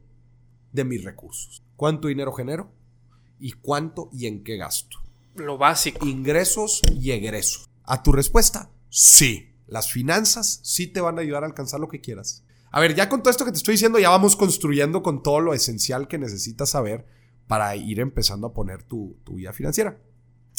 [0.74, 1.64] de mis recursos.
[1.76, 2.72] ¿Cuánto dinero genero?
[3.40, 4.98] ¿Y cuánto y en qué gasto?
[5.36, 6.06] Lo básico.
[6.06, 7.70] Ingresos y egresos.
[7.84, 8.70] ¿A tu respuesta?
[8.90, 9.51] Sí.
[9.72, 12.44] Las finanzas sí te van a ayudar a alcanzar lo que quieras.
[12.72, 15.40] A ver, ya con todo esto que te estoy diciendo, ya vamos construyendo con todo
[15.40, 17.08] lo esencial que necesitas saber
[17.48, 19.98] para ir empezando a poner tu, vida financiera.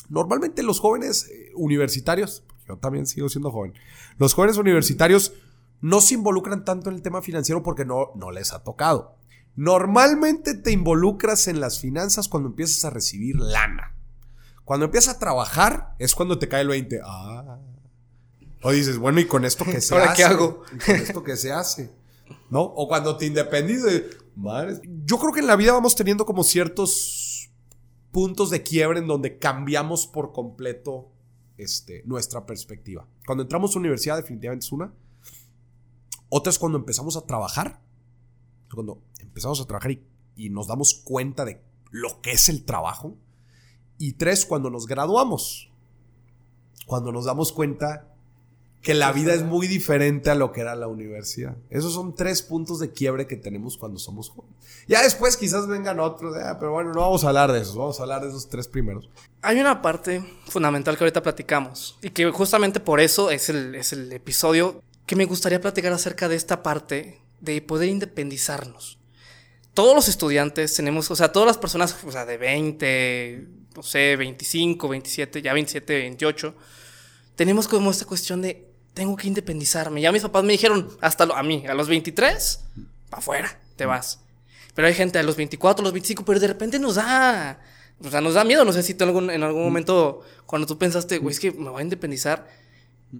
[0.08, 3.74] Normalmente los jóvenes eh, universitarios, yo también sigo siendo joven,
[4.16, 5.34] los jóvenes universitarios
[5.82, 9.18] no se involucran tanto en el tema financiero porque no, no les ha tocado.
[9.56, 13.94] Normalmente te involucras en las finanzas cuando empiezas a recibir lana.
[14.64, 17.00] Cuando empiezas a trabajar es cuando te cae el 20.
[17.04, 17.58] Ah.
[18.62, 20.16] O dices, bueno, ¿y con esto qué se ¿Ahora hace?
[20.16, 20.62] qué hago?
[20.86, 21.90] con esto qué se hace?
[22.48, 22.62] ¿No?
[22.62, 24.16] O cuando te independices.
[24.36, 24.80] Madre.
[25.04, 27.50] Yo creo que en la vida vamos teniendo como ciertos
[28.12, 31.10] puntos de quiebre en donde cambiamos por completo
[31.56, 33.06] este, nuestra perspectiva.
[33.26, 34.92] Cuando entramos a universidad definitivamente es una.
[36.28, 37.82] Otra es cuando empezamos a trabajar.
[38.72, 43.16] Cuando empezamos a trabajar y, y nos damos cuenta de lo que es el trabajo.
[43.98, 45.70] Y tres, cuando nos graduamos.
[46.86, 48.11] Cuando nos damos cuenta
[48.82, 51.56] que la vida es muy diferente a lo que era la universidad.
[51.70, 54.56] Esos son tres puntos de quiebre que tenemos cuando somos jóvenes.
[54.88, 58.00] Ya después quizás vengan otros, eh, pero bueno, no vamos a hablar de esos, vamos
[58.00, 59.08] a hablar de esos tres primeros.
[59.40, 63.92] Hay una parte fundamental que ahorita platicamos y que justamente por eso es el, es
[63.92, 68.98] el episodio que me gustaría platicar acerca de esta parte de poder independizarnos.
[69.74, 74.16] Todos los estudiantes tenemos, o sea, todas las personas, o sea, de 20, no sé,
[74.16, 76.54] 25, 27, ya 27, 28,
[77.36, 80.00] tenemos como esta cuestión de tengo que independizarme.
[80.00, 82.60] Ya mis papás me dijeron, hasta a mí, a los 23,
[83.10, 84.20] para afuera, te vas.
[84.74, 87.60] Pero hay gente a los 24, a los 25, pero de repente nos da,
[88.00, 88.64] o sea, nos da miedo.
[88.64, 91.52] No sé si tú en algún, en algún momento, cuando tú pensaste, güey, es que
[91.52, 92.48] me voy a independizar,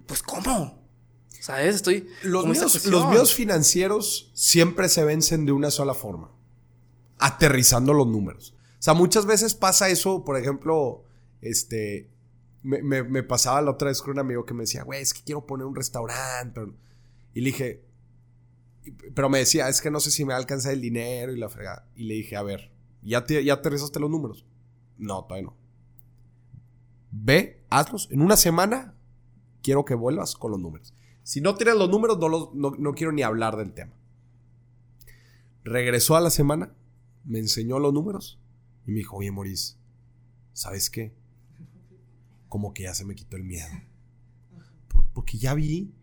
[0.06, 0.80] pues ¿cómo?
[1.40, 1.76] ¿Sabes?
[1.76, 2.08] Estoy.
[2.22, 6.30] Los miedos, los miedos financieros siempre se vencen de una sola forma:
[7.18, 8.54] aterrizando los números.
[8.78, 11.04] O sea, muchas veces pasa eso, por ejemplo,
[11.40, 12.08] este,
[12.62, 15.46] me, pasaba la otra vez con un amigo que me decía, güey, es que quiero
[15.46, 16.60] poner un restaurante.
[17.34, 17.84] Y le dije,
[19.14, 21.88] pero me decía, es que no sé si me alcanza el dinero y la fregada.
[21.94, 22.72] Y le dije, a ver,
[23.02, 24.46] ¿ya, te, ya aterrizaste los números?
[24.98, 25.56] No, todavía no.
[27.10, 28.08] Ve, hazlos.
[28.10, 28.94] En una semana
[29.62, 30.94] quiero que vuelvas con los números.
[31.22, 32.18] Si no tienes los números,
[32.54, 33.94] no, no quiero ni hablar del tema.
[35.64, 36.74] Regresó a la semana,
[37.24, 38.40] me enseñó los números
[38.86, 39.76] y me dijo, oye, Maurice,
[40.52, 41.14] ¿sabes qué?
[42.52, 43.70] Como que ya se me quitó el miedo.
[45.14, 45.94] Porque ya vi,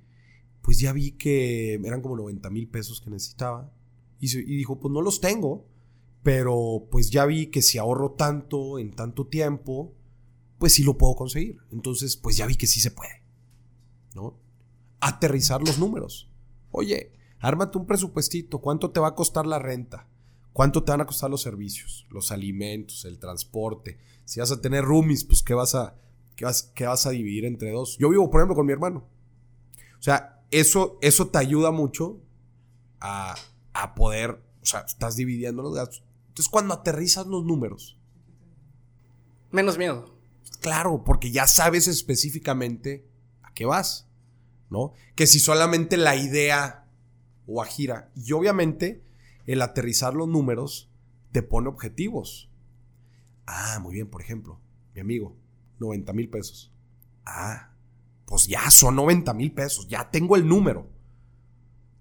[0.63, 3.71] pues ya vi que eran como 90 mil pesos que necesitaba.
[4.19, 5.67] Y, dijo, pues no los tengo,
[6.23, 9.93] pero pues ya vi que si ahorro tanto en tanto tiempo,
[10.57, 11.59] pues sí lo puedo conseguir.
[11.71, 13.21] Entonces, pues ya vi que sí se puede.
[14.15, 14.39] ¿No?
[15.01, 16.31] Aterrizar los números.
[16.71, 18.57] Oye, ármate un presupuestito.
[18.57, 20.07] ¿Cuánto te va a costar la renta?
[20.51, 22.07] ¿Cuánto te van a costar los servicios?
[22.09, 23.99] Los alimentos, el transporte.
[24.25, 25.95] Si vas a tener roomies, pues qué vas a
[26.39, 27.97] que vas, a dividir entre dos.
[27.97, 29.05] Yo vivo, por ejemplo, con mi hermano.
[29.99, 32.21] O sea, eso, eso te ayuda mucho
[33.01, 33.35] a,
[33.73, 36.03] a poder, o sea, estás dividiendo los gastos.
[36.29, 37.99] Entonces, cuando aterrizas los números.
[39.51, 40.15] Menos miedo.
[40.61, 43.05] Claro, porque ya sabes específicamente
[43.43, 44.07] a qué vas,
[44.69, 44.93] ¿no?
[45.15, 46.85] Que si solamente la idea
[47.47, 48.11] o a gira.
[48.15, 49.03] Y obviamente,
[49.45, 50.89] el aterrizar los números
[51.31, 52.49] te pone objetivos.
[53.45, 54.61] Ah, muy bien, por ejemplo,
[54.93, 55.35] mi amigo,
[55.79, 56.71] 90 mil pesos.
[57.25, 57.71] Ah,
[58.25, 60.87] pues ya son 90 mil pesos, ya tengo el número.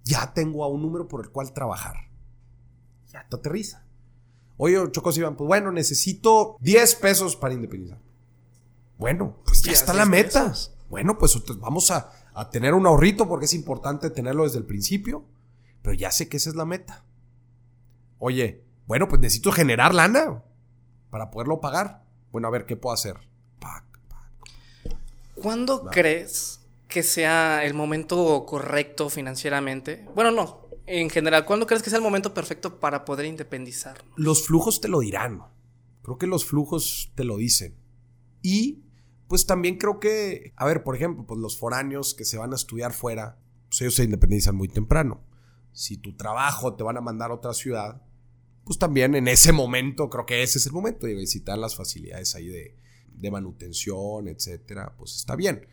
[0.04, 1.96] Ya tengo a un número por el cual trabajar.
[3.12, 3.84] Ya te aterriza.
[4.56, 8.00] Oye, Chocos Iván, pues bueno, necesito 10 pesos para independizar.
[8.98, 10.52] Bueno, pues ya, está la meta.
[10.90, 15.24] Bueno, pues vamos a, a tener un ahorrito porque es importante tenerlo desde el principio.
[15.82, 17.04] Pero ya sé que esa es la meta.
[18.18, 20.42] Oye, bueno, pues necesito generar lana
[21.10, 22.04] para poderlo pagar.
[22.32, 23.27] Bueno, a ver, ¿qué puedo hacer?
[25.42, 30.06] ¿Cuándo crees que sea el momento correcto financieramente?
[30.14, 30.68] Bueno, no.
[30.86, 34.02] En general, ¿cuándo crees que sea el momento perfecto para poder independizar?
[34.16, 35.42] Los flujos te lo dirán.
[36.02, 37.76] Creo que los flujos te lo dicen.
[38.40, 38.84] Y
[39.28, 42.56] pues también creo que, a ver, por ejemplo, pues los foráneos que se van a
[42.56, 45.22] estudiar fuera, pues ellos se independizan muy temprano.
[45.72, 48.02] Si tu trabajo te van a mandar a otra ciudad,
[48.64, 52.34] pues también en ese momento, creo que ese es el momento de visitar las facilidades
[52.34, 52.78] ahí de,
[53.20, 55.66] de manutención, etcétera, pues está bien.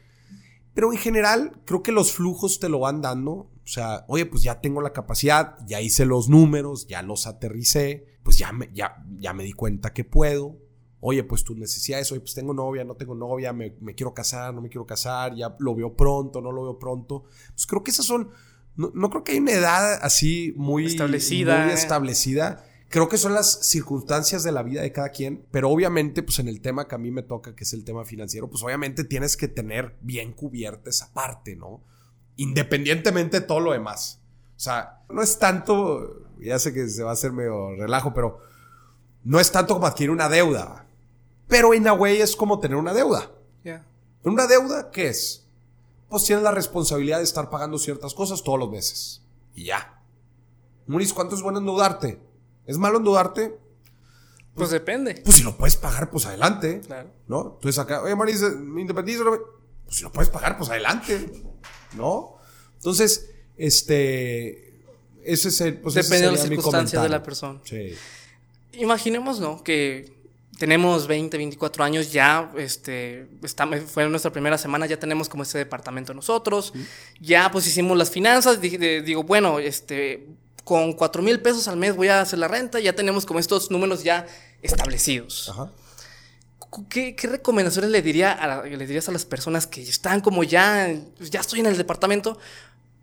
[0.73, 3.31] Pero en general, creo que los flujos te lo van dando.
[3.31, 8.19] O sea, oye, pues ya tengo la capacidad, ya hice los números, ya los aterricé,
[8.23, 10.57] pues ya me, ya, ya me di cuenta que puedo.
[10.99, 14.61] Oye, pues tus necesidades, oye, pues tengo novia, no tengo novia, me, quiero casar, no
[14.61, 17.23] me quiero casar, ya lo veo pronto, no lo veo pronto.
[17.49, 18.31] Pues creo que esas son,
[18.75, 21.65] no, creo que hay una edad así muy establecida.
[21.65, 26.23] Muy establecida creo que son las circunstancias de la vida de cada quien, pero obviamente,
[26.23, 28.63] pues en el tema que a mí me toca, que es el tema financiero, pues
[28.63, 31.81] obviamente tienes que tener bien cubierta esa parte, ¿no?
[32.37, 34.21] Independientemente de todo lo demás.
[34.55, 38.39] O sea, no es tanto, ya sé que se va a hacer medio relajo, pero
[39.25, 40.87] no es tanto como adquirir una deuda.
[41.49, 43.29] Pero in a way es como tener una deuda.
[44.23, 45.45] ¿Una deuda qué es?
[46.07, 49.21] Pues tienes la responsabilidad de estar pagando ciertas cosas todos los meses.
[49.53, 50.01] Y ya.
[50.87, 52.23] Muris, ¿cuánto es bueno endeudarte?
[52.65, 53.49] ¿Es malo endeudarte?
[53.49, 55.21] Pues, pues, depende.
[55.23, 56.81] Pues si lo puedes pagar, pues adelante.
[56.85, 57.09] Claro.
[57.27, 57.55] ¿No?
[57.55, 59.23] Entonces acá, oye, Maris, me independizo.
[59.85, 61.43] Pues si lo puedes pagar, pues adelante.
[61.95, 62.37] ¿No?
[62.75, 64.81] Entonces, este.
[65.23, 65.77] Ese es el.
[65.79, 67.59] Pues depende de las circunstancias de la persona.
[67.63, 67.95] Sí.
[68.73, 69.63] Imaginemos, ¿no?
[69.63, 70.15] Que
[70.57, 73.27] tenemos 20, 24 años, ya este,
[73.87, 76.73] fue nuestra primera semana, ya tenemos como ese departamento nosotros,
[77.19, 80.27] ya pues hicimos las finanzas, digo, bueno, este,
[80.65, 83.71] con 4 mil pesos al mes voy a hacer la renta, ya tenemos como estos
[83.71, 84.25] números ya
[84.61, 85.53] establecidos.
[86.89, 91.39] ¿Qué, recomendaciones le, diría a, le dirías a las personas que están como ya, ya
[91.39, 92.37] estoy en el departamento,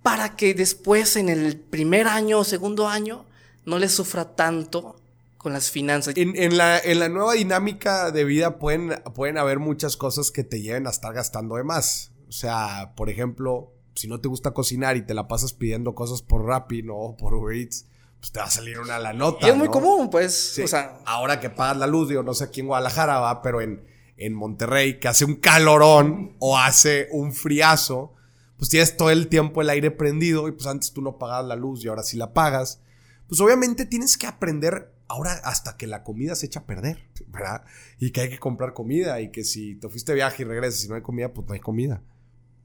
[0.03, 3.25] para que después en el primer año o segundo año
[3.65, 4.97] no les sufra tanto
[5.39, 6.15] con las finanzas.
[6.17, 10.61] En, la, en la nueva dinámica de vida pueden, pueden haber muchas cosas que te
[10.61, 12.11] lleven a estar gastando de más.
[12.29, 16.23] O sea, por ejemplo, si no te gusta cocinar y te la pasas pidiendo cosas
[16.23, 17.17] por Rappi, ¿no?
[17.19, 17.87] Por Uber Eats,
[18.21, 19.47] pues te va a salir una la nota.
[19.47, 20.59] Y es muy común, pues.
[20.63, 21.01] O sea.
[21.05, 23.85] Ahora que pagas la luz, digo, no sé aquí en Guadalajara va, pero en,
[24.17, 28.15] en Monterrey, que hace un calorón o hace un friazo,
[28.57, 31.57] pues tienes todo el tiempo el aire prendido y pues antes tú no pagabas la
[31.57, 32.81] luz y ahora sí la pagas.
[33.27, 37.65] Pues obviamente tienes que aprender ahora hasta que la comida se echa a perder, ¿verdad?
[37.99, 40.85] Y que hay que comprar comida y que si te fuiste de viaje y regresas
[40.85, 42.03] y no hay comida, pues no hay comida,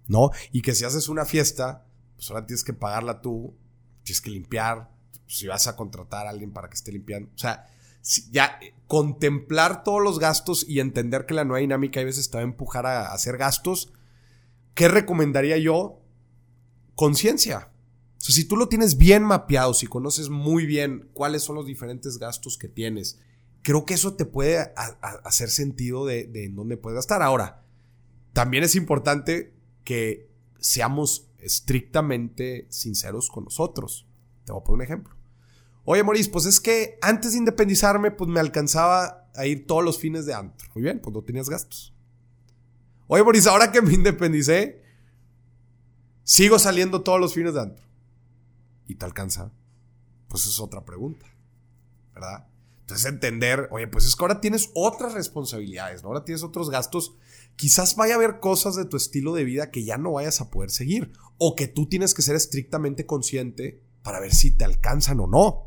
[0.08, 0.32] ¿no?
[0.52, 3.56] Y que si haces una fiesta, pues ahora tienes que pagarla tú,
[4.04, 4.90] tienes que limpiar,
[5.28, 7.68] si vas a contratar a alguien para que esté limpiando, o sea,
[8.32, 12.42] ya contemplar todos los gastos y entender que la nueva dinámica a veces te va
[12.42, 13.92] a empujar a hacer gastos,
[14.74, 16.02] ¿qué recomendaría yo?
[16.96, 17.72] Conciencia.
[18.18, 22.58] Si tú lo tienes bien mapeado, si conoces muy bien cuáles son los diferentes gastos
[22.58, 23.20] que tienes,
[23.62, 24.74] creo que eso te puede
[25.24, 27.22] hacer sentido de, de en dónde puedes gastar.
[27.22, 27.64] Ahora,
[28.34, 29.54] también es importante
[29.88, 34.06] que seamos estrictamente sinceros con nosotros.
[34.44, 35.16] Te voy a poner un ejemplo.
[35.86, 39.98] Oye, Maurice, pues es que antes de independizarme, pues me alcanzaba a ir todos los
[39.98, 40.68] fines de antro.
[40.76, 41.96] Muy bien, pues no tenías gastos.
[43.08, 44.84] Oye, Maurice, ahora que me independicé,
[46.26, 47.86] sigo saliendo todos los fines de antro
[48.88, 49.54] y te alcanza?
[50.28, 51.28] Pues es otra pregunta,
[52.14, 52.50] ¿verdad?
[52.82, 56.10] Entonces entender, oye, pues es que ahora tienes otras responsabilidades, ¿no?
[56.10, 57.16] Ahora tienes otros gastos.
[57.58, 60.50] Quizás vaya a haber cosas de tu estilo de vida que ya no vayas a
[60.50, 65.20] poder seguir o que tú tienes que ser estrictamente consciente para ver si te alcanzan
[65.20, 65.66] o no.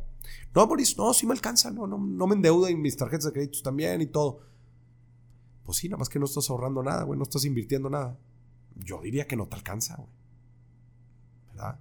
[0.54, 3.32] No, Boris, no, sí me alcanzan, no, no, no me endeudo y mis tarjetas de
[3.32, 4.40] crédito también y todo.
[5.64, 8.18] Pues sí, nada más que no estás ahorrando nada, güey, no estás invirtiendo nada.
[8.76, 10.08] Yo diría que no te alcanza, güey.
[11.50, 11.80] ¿Verdad?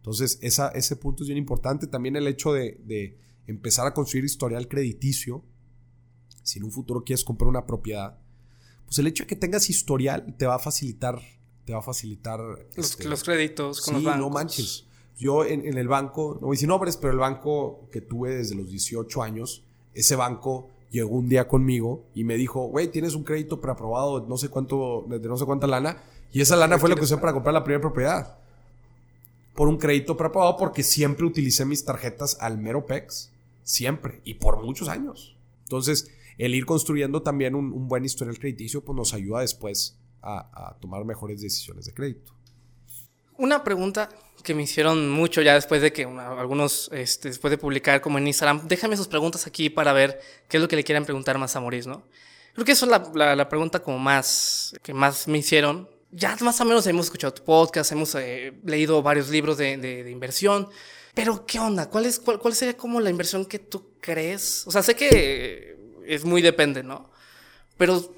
[0.00, 1.86] Entonces, ese punto es bien importante.
[1.86, 5.44] También el hecho de, empezar a construir historial crediticio.
[6.42, 8.18] Si en un futuro quieres comprar una propiedad,
[8.90, 11.22] pues el hecho de que tengas historial te va a facilitar,
[11.64, 14.20] te va a facilitar los, este, créditos con los bancos.
[14.20, 14.84] no manches.
[15.16, 18.56] Yo en, el banco, no voy a decir nombres, pero el banco que tuve desde
[18.56, 19.62] los 18 años,
[19.94, 24.28] ese banco llegó un día conmigo y me dijo, güey, tienes un crédito preaprobado de
[24.28, 27.16] no sé cuánto, de no sé cuánta lana, y esa lana fue lo que usé
[27.16, 28.40] para comprar la primera propiedad
[29.54, 33.30] por un crédito prepago porque siempre utilicé mis tarjetas al mero PEX.
[33.62, 34.22] Siempre.
[34.24, 35.36] Y por muchos años.
[35.64, 41.04] Entonces, el ir construyendo también un, buen historial crediticio pues nos ayuda después a, tomar
[41.04, 42.32] mejores decisiones de crédito.
[43.36, 44.08] Una pregunta
[44.42, 48.26] que me hicieron mucho ya después de que algunos, este, después de publicar como en
[48.26, 51.56] Instagram, déjame sus preguntas aquí para ver qué es lo que le quieran preguntar más
[51.56, 52.04] a Maurice, ¿no?
[52.54, 56.64] Creo que eso es la, pregunta como más, que más me hicieron ya más o
[56.64, 60.68] menos hemos escuchado tu podcast, hemos eh, leído varios libros de, inversión,
[61.14, 61.88] pero ¿qué onda?
[61.88, 64.66] ¿Cuál, es, cuál, sería como la inversión que tú crees?
[64.66, 65.79] O sea, sé que
[66.14, 67.10] es muy depende, ¿no?
[67.78, 68.12] Pero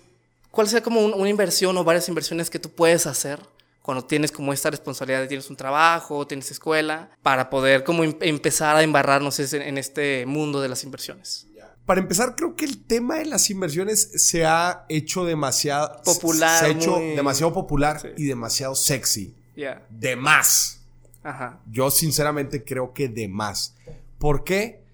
[0.50, 3.40] ¿cuál sería como una inversión o varias inversiones que tú puedes hacer
[3.82, 8.14] cuando tienes como esta responsabilidad de tienes un trabajo, tienes escuela, para poder como em,
[8.20, 11.46] empezar a embarrarnos en este mundo de las inversiones?
[11.84, 16.60] Para empezar, creo que el tema de las inversiones se ha hecho demasiado popular.
[16.60, 19.34] Se ha hecho demasiado popular y demasiado sexy.
[19.90, 20.80] De más.
[21.24, 21.60] Ajá.
[21.70, 23.74] Yo sinceramente creo que de más.
[24.18, 24.84] ¿Por qué?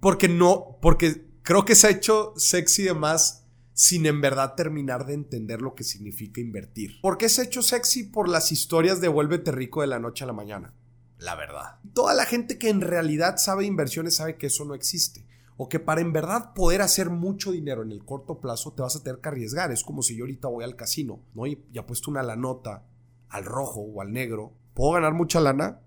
[0.00, 5.06] Porque no, porque creo que se ha hecho sexy de más sin en verdad terminar
[5.06, 7.00] de entender lo que significa invertir.
[7.00, 8.04] ¿Por qué se ha hecho sexy?
[8.04, 10.74] Por las historias de vuélvete rico de la noche a la mañana.
[11.16, 11.78] La verdad.
[11.94, 15.24] Toda la gente que en realidad sabe inversiones sabe que eso no existe
[15.56, 18.96] o que para en verdad poder hacer mucho dinero en el corto plazo te vas
[18.96, 19.72] a tener que arriesgar.
[19.72, 21.46] Es como si yo ahorita voy al casino, ¿no?
[21.46, 22.84] Y, ya puesto una la nota
[23.30, 24.52] al rojo o al negro.
[24.74, 25.80] ¿Puedo ganar mucha lana?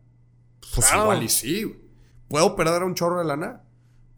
[0.74, 1.04] Pues Claro.
[1.04, 1.72] igual y sí.
[2.30, 3.62] ¿Puedo perder un chorro de lana?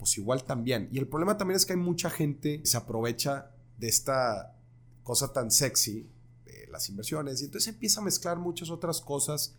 [0.04, 0.90] Pues igual también.
[0.92, 4.54] Y el problema también es que hay mucha gente que se aprovecha de esta
[5.02, 6.06] cosa tan sexy
[6.44, 9.56] de las inversiones y entonces empieza a mezclar muchas otras cosas,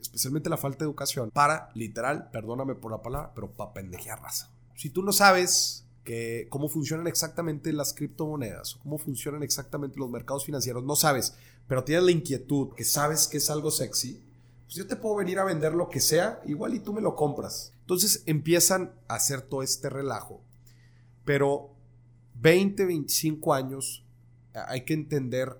[0.00, 4.48] especialmente la falta de educación, para, literal, perdóname por la palabra, pero para pendejear raza.
[4.76, 10.08] Si tú no sabes que cómo funcionan exactamente las criptomonedas o cómo funcionan exactamente los
[10.08, 11.34] mercados financieros, no sabes,
[11.66, 14.22] pero tienes la inquietud, que sabes que es algo sexy,
[14.64, 17.14] pues yo te puedo venir a vender lo que sea, igual y tú me lo
[17.14, 17.72] compras.
[17.80, 20.42] Entonces empiezan a hacer todo este relajo.
[21.24, 21.74] Pero
[22.40, 24.04] 20, 25 años,
[24.54, 25.58] hay que entender,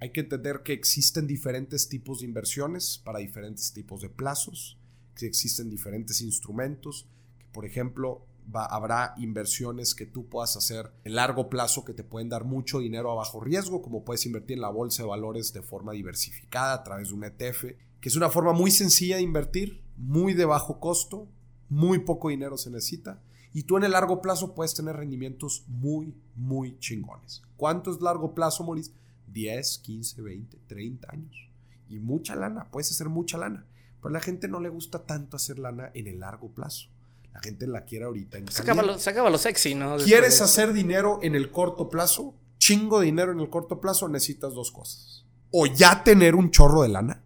[0.00, 4.78] hay que entender que existen diferentes tipos de inversiones para diferentes tipos de plazos,
[5.14, 7.06] que existen diferentes instrumentos,
[7.38, 12.04] que por ejemplo va- habrá inversiones que tú puedas hacer en largo plazo que te
[12.04, 15.52] pueden dar mucho dinero a bajo riesgo, como puedes invertir en la bolsa de valores
[15.52, 17.64] de forma diversificada a través de un ETF,
[18.00, 21.28] que es una forma muy sencilla de invertir, muy de bajo costo,
[21.68, 23.20] muy poco dinero se necesita,
[23.52, 27.42] y tú en el largo plazo puedes tener rendimientos muy, muy chingones.
[27.56, 28.92] ¿Cuánto es largo plazo, Maurice?
[29.28, 31.48] 10, 15, 20, 30 años.
[31.88, 33.64] Y mucha lana, puedes hacer mucha lana.
[33.96, 36.88] Pero a la gente no le gusta tanto hacer lana en el largo plazo.
[37.32, 39.96] La gente la quiere ahorita en Se acaba, lo, se acaba lo sexy, ¿no?
[39.98, 42.34] ¿Quieres hacer dinero en el corto plazo?
[42.58, 45.24] Chingo de dinero en el corto plazo, necesitas dos cosas.
[45.50, 47.22] O ya tener un chorro de lana.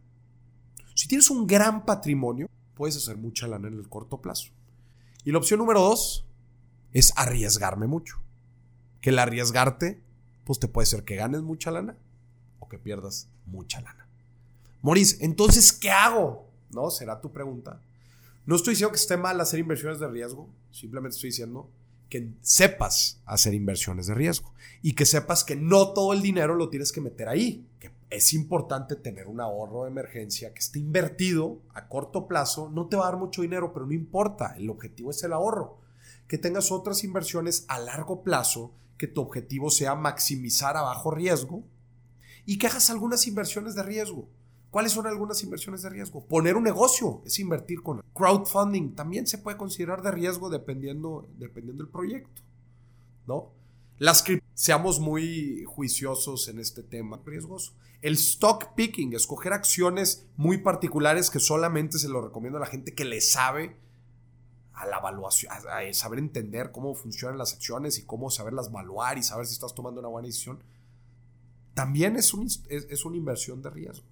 [1.01, 4.51] Si tienes un gran patrimonio, puedes hacer mucha lana en el corto plazo.
[5.25, 6.27] Y la opción número dos
[6.93, 8.21] es arriesgarme mucho.
[9.01, 10.03] Que el arriesgarte,
[10.45, 11.97] pues te puede ser que ganes mucha lana
[12.59, 14.11] o que pierdas mucha lana.
[14.83, 16.47] Moris, entonces, ¿qué hago?
[16.69, 16.91] ¿No?
[16.91, 17.81] Será tu pregunta.
[18.45, 21.71] No estoy diciendo que esté mal hacer inversiones de riesgo, simplemente estoy diciendo
[22.11, 26.69] que sepas hacer inversiones de riesgo y que sepas que no todo el dinero lo
[26.69, 31.63] tienes que meter ahí, que es importante tener un ahorro de emergencia que esté invertido
[31.73, 35.13] a corto plazo, no te va a dar mucho dinero, pero no importa, el objetivo
[35.13, 35.79] es el ahorro,
[36.27, 41.65] que tengas otras inversiones a largo plazo, que tu objetivo sea maximizar a bajo riesgo
[42.45, 44.29] y que hagas algunas inversiones de riesgo.
[44.71, 46.25] ¿Cuáles son algunas inversiones de riesgo?
[46.27, 48.95] Poner un negocio es invertir con crowdfunding.
[48.95, 52.43] También se puede considerar de riesgo dependiendo, dependiendo del proyecto.
[53.27, 53.51] ¿No?
[53.99, 57.73] Las seamos muy juiciosos en este tema riesgoso.
[58.03, 62.95] El stock picking, escoger acciones muy particulares que solamente se lo recomiendo a la gente
[62.95, 63.77] que le sabe
[64.73, 69.23] a la evaluación, a, saber entender cómo funcionan las acciones y cómo saberlas evaluar y
[69.23, 70.63] saber si estás tomando una buena decisión.
[71.75, 74.07] También es, un, es una inversión de riesgo.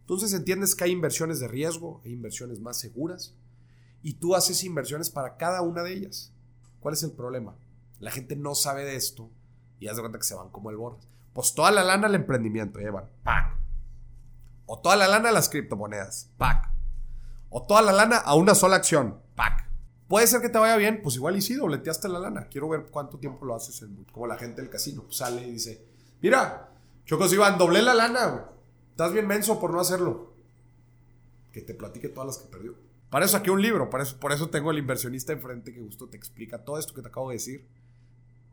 [0.00, 3.34] Entonces entiendes que hay inversiones de riesgo, hay inversiones más seguras
[4.02, 6.32] y tú haces inversiones para cada una de ellas.
[6.80, 7.56] ¿Cuál es el problema?
[8.00, 9.28] La gente no sabe de esto
[9.80, 11.06] y haz de cuenta que se van como el borras.
[11.38, 13.56] Pues toda la lana al emprendimiento, llevan, ¡pac!
[14.66, 16.72] O toda la lana a las criptomonedas, ¡pac!
[17.48, 19.70] O toda la lana a una sola acción, ¡pac!
[20.08, 22.48] Puede ser que te vaya bien, pues igual y sí, dobleteaste la lana.
[22.48, 25.86] Quiero ver cuánto tiempo lo haces, como la gente del casino pues sale y dice,
[26.20, 26.70] mira,
[27.04, 28.46] Chocos Iván, doblé la lana.
[28.90, 30.34] Estás bien menso por no hacerlo.
[31.52, 32.74] Que te platique todas las que perdió.
[33.10, 36.08] Para eso saqué un libro, por eso, por eso tengo el inversionista enfrente que justo
[36.08, 37.68] te explica todo esto que te acabo de decir.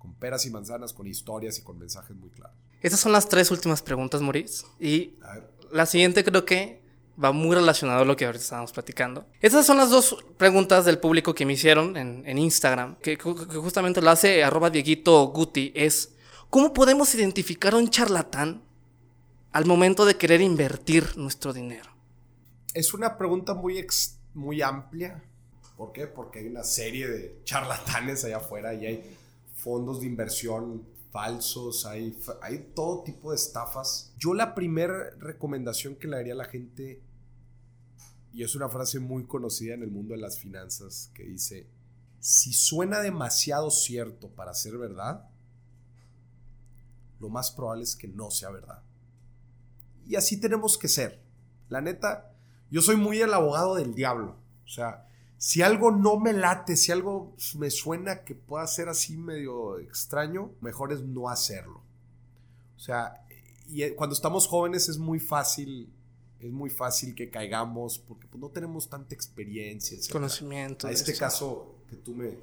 [0.06, 2.56] Con peras y manzanas, con historias y con mensajes muy claros.
[2.82, 4.66] Estas son las tres últimas preguntas, Maurice.
[4.80, 5.16] Y
[5.72, 6.84] la siguiente creo que
[7.22, 9.26] va muy relacionado a lo que ahorita estábamos platicando.
[9.42, 13.24] Estas son las dos preguntas del público que me hicieron en, en Instagram, que, que
[13.58, 16.12] justamente lo hace arroba Dieguito Guti, es
[16.50, 18.62] ¿cómo podemos identificar a un charlatán
[19.52, 21.90] al momento de querer invertir nuestro dinero?
[22.74, 25.24] Es una pregunta muy, ex- muy amplia.
[25.78, 26.08] ¿Por qué?
[26.08, 29.18] Porque hay una serie de charlatanes allá afuera y hay
[29.66, 34.14] fondos de inversión falsos, hay, hay todo tipo de estafas.
[34.20, 37.02] Yo la primera recomendación que le daría a la gente,
[38.32, 41.68] y es una frase muy conocida en el mundo de las finanzas, que dice,
[42.20, 45.28] si suena demasiado cierto para ser verdad,
[47.20, 48.84] lo más probable es que no sea verdad.
[50.06, 51.24] Y así tenemos que ser.
[51.70, 52.36] La neta,
[52.70, 54.38] yo soy muy el abogado del diablo.
[54.64, 55.08] O sea,
[55.38, 60.52] si algo no me late, si algo me suena que pueda ser así medio extraño,
[60.62, 61.82] mejor es no hacerlo.
[62.76, 63.26] O sea,
[63.68, 65.90] y eh, cuando estamos jóvenes es muy fácil,
[66.40, 69.98] es muy fácil que caigamos porque pues, no tenemos tanta experiencia.
[69.98, 70.14] etcétera.
[70.20, 70.88] Conocimiento.
[70.88, 71.20] De este eso.
[71.20, 72.38] caso que tú me,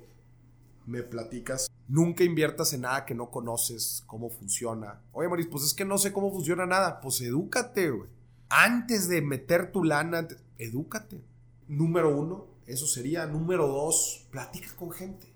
[0.87, 5.01] me platicas, nunca inviertas en nada que no conoces cómo funciona.
[5.13, 7.01] Oye, Maris, pues es que no sé cómo funciona nada.
[7.01, 8.09] Pues edúcate, güey.
[8.49, 11.21] Antes de meter tu lana, antes- edúcate.
[11.69, 13.27] Número uno, eso sería.
[13.27, 15.33] Número dos, platica con gente.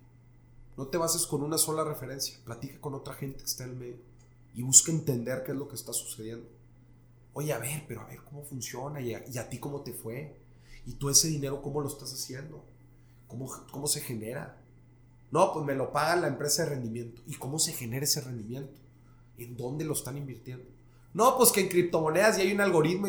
[0.77, 2.39] No te bases con una sola referencia.
[2.45, 3.99] Platica con otra gente que está en el medio.
[4.55, 6.49] Y busca entender qué es lo que está sucediendo.
[7.33, 10.41] Oye, a ver, pero a ver cómo funciona y a, y ti cómo te fue.
[10.87, 12.64] ¿Y tú ese dinero cómo lo estás haciendo?
[13.27, 14.62] ¿Cómo, cómo se genera?
[15.31, 17.22] No, pues me lo paga la empresa de rendimiento.
[17.27, 18.81] ¿Y cómo se genera ese rendimiento?
[19.37, 20.64] ¿En dónde lo están invirtiendo?
[21.12, 23.09] No, pues que en criptomonedas y hay un algoritmo.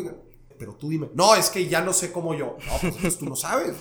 [0.58, 2.56] Pero tú dime, no, es que ya no sé cómo yo.
[2.66, 3.76] No, pues tú no sabes.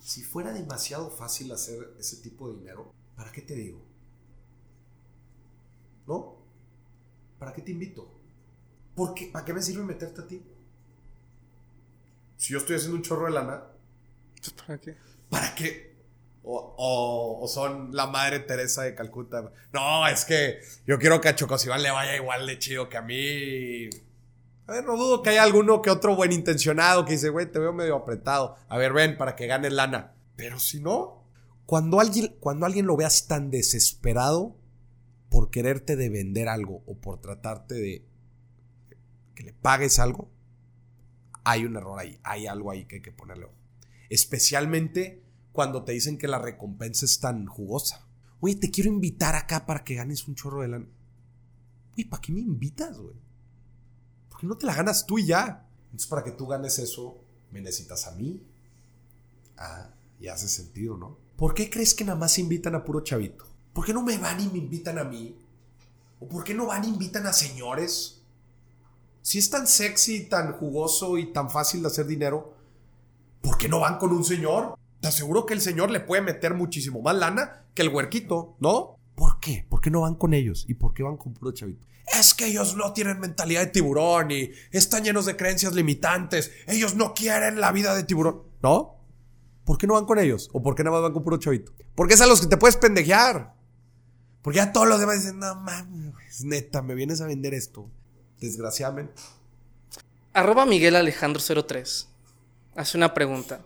[0.00, 3.80] Si fuera demasiado fácil hacer ese tipo de dinero, ¿para qué te digo?
[6.06, 6.36] ¿No?
[7.38, 8.10] ¿Para qué te invito?
[8.94, 9.26] ¿Por qué?
[9.26, 10.42] ¿Para qué me sirve meterte a ti?
[12.36, 13.64] Si yo estoy haciendo un chorro de lana.
[14.66, 14.96] ¿Para qué?
[15.30, 15.92] ¿Para qué?
[16.44, 19.52] O, son la madre Teresa de Calcuta.
[19.72, 23.02] No, es que yo quiero que a Chocosibán le vaya igual de chido que a
[23.02, 23.88] mí.
[24.66, 27.58] A ver, no dudo que haya alguno que otro buen intencionado que dice, güey, te
[27.58, 28.56] veo medio apretado.
[28.68, 30.14] A ver, ven, para que ganes lana.
[30.36, 31.24] Pero si no,
[31.66, 34.56] cuando alguien, cuando alguien lo veas tan desesperado
[35.28, 38.06] por quererte de vender algo o por tratarte de
[39.34, 40.30] que le pagues algo,
[41.44, 43.54] hay un error ahí, hay algo ahí que hay que ponerle ojo.
[44.10, 48.06] Especialmente cuando te dicen que la recompensa es tan jugosa.
[48.40, 50.88] Oye, te quiero invitar acá para que ganes un chorro de lana.
[51.94, 53.16] Oye, ¿para qué me invitas, güey?
[54.42, 55.64] ¿Por qué no te la ganas tú y ya?
[55.84, 57.16] Entonces, para que tú ganes eso,
[57.52, 58.42] me necesitas a mí.
[59.56, 59.88] Ah,
[60.18, 61.16] y hace sentido, ¿no?
[61.36, 63.44] ¿Por qué crees que nada más invitan a puro chavito?
[63.72, 65.36] ¿Por qué no me van y me invitan a mí?
[66.18, 68.20] ¿O por qué no van e invitan a señores?
[69.22, 72.52] Si es tan sexy, tan jugoso y tan fácil de hacer dinero,
[73.42, 74.76] ¿por qué no van con un señor?
[75.00, 78.96] Te aseguro que el señor le puede meter muchísimo más lana que el huerquito, ¿no?
[79.14, 79.66] ¿Por qué?
[79.68, 80.64] ¿Por qué no van con ellos?
[80.66, 81.86] ¿Y por qué van con puro chavito?
[82.18, 86.50] Es que ellos no tienen mentalidad de tiburón y están llenos de creencias limitantes.
[86.66, 88.42] Ellos no quieren la vida de tiburón.
[88.62, 88.96] ¿No?
[89.64, 90.50] ¿Por qué no van con ellos?
[90.52, 91.72] ¿O por qué nada más van con puro chavito?
[91.94, 93.54] Porque es a los que te puedes pendejear.
[94.42, 97.88] Porque ya todos los demás dicen, no mames, neta, me vienes a vender esto.
[98.40, 99.22] Desgraciadamente.
[100.32, 102.08] Arroba Miguel Alejandro 03.
[102.74, 103.60] Hace una pregunta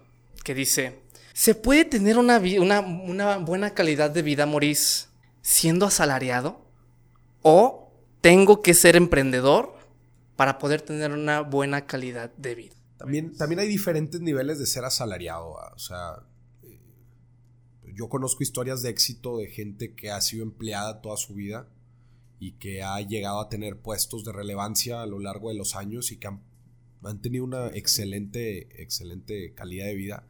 [0.45, 1.01] que dice:
[1.33, 2.39] ¿Se puede tener una,
[3.39, 5.07] buena calidad de vida, Maurice,
[5.43, 6.61] siendo asalariado?
[7.43, 7.86] ¿O
[8.27, 9.73] tengo que ser emprendedor
[10.35, 12.75] para poder tener una buena calidad de vida?
[12.97, 15.51] También, también hay diferentes niveles de ser asalariado.
[15.53, 16.25] O sea,
[16.65, 16.81] eh,
[17.95, 21.69] yo conozco historias de éxito de gente que ha sido empleada toda su vida
[22.41, 26.11] y que ha llegado a tener puestos de relevancia a lo largo de los años
[26.11, 26.43] y que han,
[27.05, 30.27] han tenido una excelente, excelente calidad de vida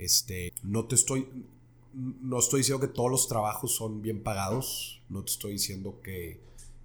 [0.00, 1.28] este, no te estoy,
[1.92, 6.40] no estoy diciendo que todos los trabajos son bien pagados, no te estoy diciendo que,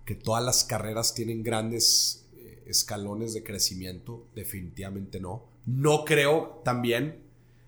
[0.06, 5.46] que todas las carreras tienen grandes eh, escalones de crecimiento, definitivamente no.
[5.66, 7.24] No creo también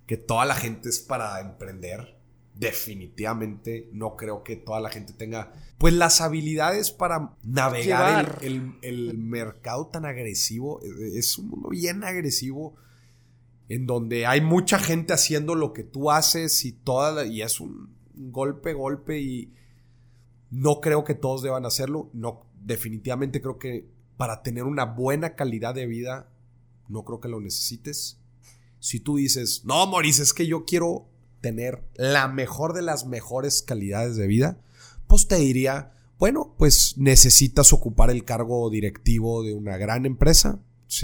[0.05, 2.15] que toda la gente es para emprender,
[2.53, 9.17] definitivamente no creo que toda la gente tenga pues las habilidades para navegar el, el,
[9.17, 10.79] mercado tan agresivo.
[11.13, 12.75] Es un mundo bien agresivo
[13.69, 17.95] en donde hay mucha gente haciendo lo que tú haces y toda y es un
[18.15, 19.53] golpe golpe y
[20.49, 23.87] no creo que todos deban hacerlo, no definitivamente creo que
[24.17, 26.29] para tener una buena calidad de vida
[26.87, 28.19] no creo que lo necesites.
[28.79, 31.09] Si tú dices, "No, Maurice, es que yo quiero
[31.41, 34.61] tener la mejor de las mejores calidades de vida",
[35.07, 40.59] pues te diría, bueno, pues necesitas ocupar el cargo directivo de una gran empresa,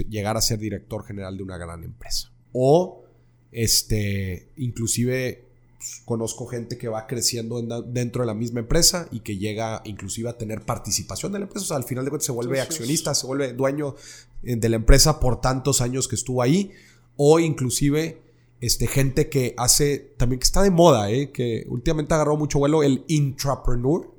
[0.10, 3.04] llegar a ser director general de una gran empresa o
[3.52, 5.46] este, inclusive
[5.84, 10.30] pues, conozco gente que va creciendo dentro de la misma empresa y que llega inclusive
[10.30, 11.66] a tener participación de la empresa.
[11.66, 13.96] O sea, al final de cuentas se vuelve accionista, se vuelve dueño
[14.44, 16.72] eh, de la empresa por tantos años que estuvo ahí.
[17.18, 18.22] O inclusive
[18.62, 22.82] este, gente que hace, también que está de moda, eh, que últimamente agarró mucho vuelo,
[22.82, 24.10] el intrapreneur.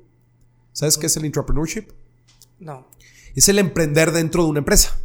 [0.71, 1.87] ¿Sabes qué es el intrapreneurship?
[2.59, 2.87] No.
[3.33, 4.95] Es el emprender dentro de una empresa.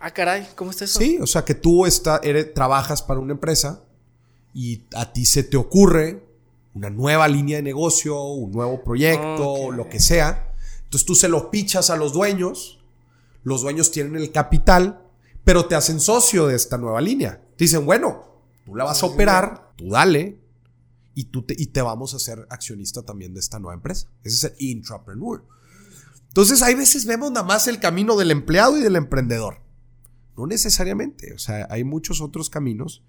[0.00, 0.98] Ah, caray, ¿cómo está eso?
[0.98, 3.85] Sí, o sea que tú está, eres, trabajas para una empresa
[4.56, 6.26] y a ti se te ocurre
[6.72, 10.50] una nueva línea de negocio, un nuevo proyecto, lo que sea.
[10.84, 12.82] Entonces tú se lo pichas a los dueños,
[13.42, 15.04] los dueños tienen el capital,
[15.44, 17.38] pero te hacen socio de esta nueva línea.
[17.58, 18.24] Te dicen, bueno,
[18.64, 20.38] tú la vas a operar, tú dale,
[21.14, 24.08] y, tú te, y te vamos a ser accionista también de esta nueva empresa.
[24.24, 25.44] Ese es el intrapreneur.
[26.28, 29.60] Entonces, hay veces vemos nada más el camino del empleado y del emprendedor.
[30.34, 33.02] No necesariamente, o sea, hay muchos otros caminos,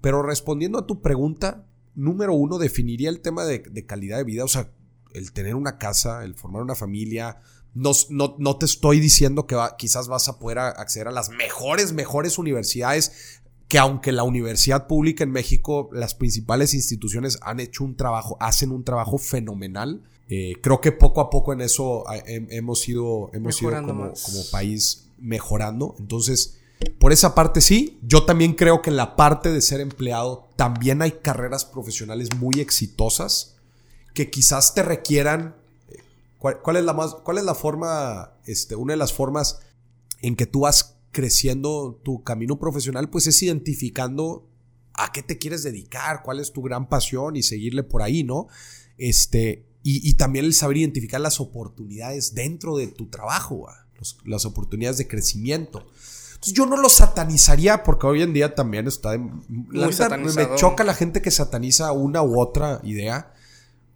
[0.00, 4.48] pero respondiendo a tu pregunta, número uno, definiría el tema de, calidad de vida, o
[4.48, 4.70] sea,
[5.12, 7.38] el tener una casa, el formar una familia.
[7.74, 12.38] No, no, te estoy diciendo que quizás vas a poder acceder a las mejores, mejores
[12.38, 18.36] universidades, que aunque la universidad pública en México, las principales instituciones han hecho un trabajo,
[18.40, 20.02] hacen un trabajo fenomenal.
[20.28, 25.08] Eh, creo que poco a poco en eso hemos ido, hemos ido como, como país
[25.18, 25.96] mejorando.
[25.98, 26.60] Entonces,
[26.98, 31.02] Por esa parte sí, yo también creo que en la parte de ser empleado también
[31.02, 33.56] hay carreras profesionales muy exitosas
[34.14, 35.56] que quizás te requieran
[35.88, 35.98] eh,
[36.38, 39.60] ¿Cuál, es la más, cuál es la forma, este, una de las formas
[40.20, 44.46] en que tú vas creciendo tu camino profesional, pues es identificando
[44.92, 48.48] a qué te quieres dedicar, cuál es tu gran pasión y seguirle por ahí, ¿no?
[48.98, 53.66] Este, y, también el saber identificar las oportunidades dentro de tu trabajo,
[54.24, 55.86] las oportunidades de crecimiento.
[56.44, 59.16] Entonces yo no lo satanizaría porque hoy en día también está...
[59.16, 63.32] me choca la gente que sataniza una u otra idea.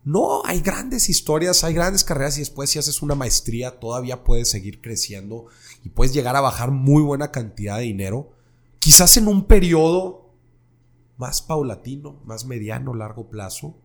[0.02, 4.50] No, hay grandes historias, hay grandes carreras y después si haces una maestría todavía puedes
[4.50, 5.48] seguir creciendo
[5.84, 8.32] y puedes llegar a bajar muy buena cantidad de dinero.
[8.78, 10.32] Quizás en un periodo
[11.18, 13.76] más paulatino, más mediano, largo plazo,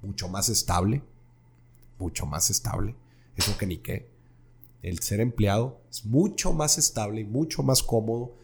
[0.00, 1.02] mucho más estable,
[1.98, 2.96] mucho más estable.
[3.36, 4.15] Eso que ni qué.
[4.86, 8.36] El ser empleado es mucho más estable y mucho más cómodo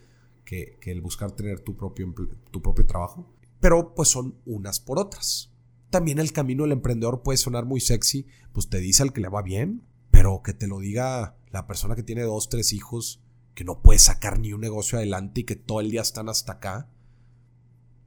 [0.44, 2.12] que, el buscar tener tu propio,
[2.50, 3.32] tu propio trabajo.
[3.60, 5.52] Pero pues son unas por otras.
[5.88, 9.28] También el camino del emprendedor puede sonar muy sexy, pues te dice al que le
[9.28, 13.22] va bien, pero que te lo diga la persona que tiene dos, tres hijos,
[13.54, 16.54] que no puede sacar ni un negocio adelante y que todo el día están hasta
[16.54, 16.90] acá,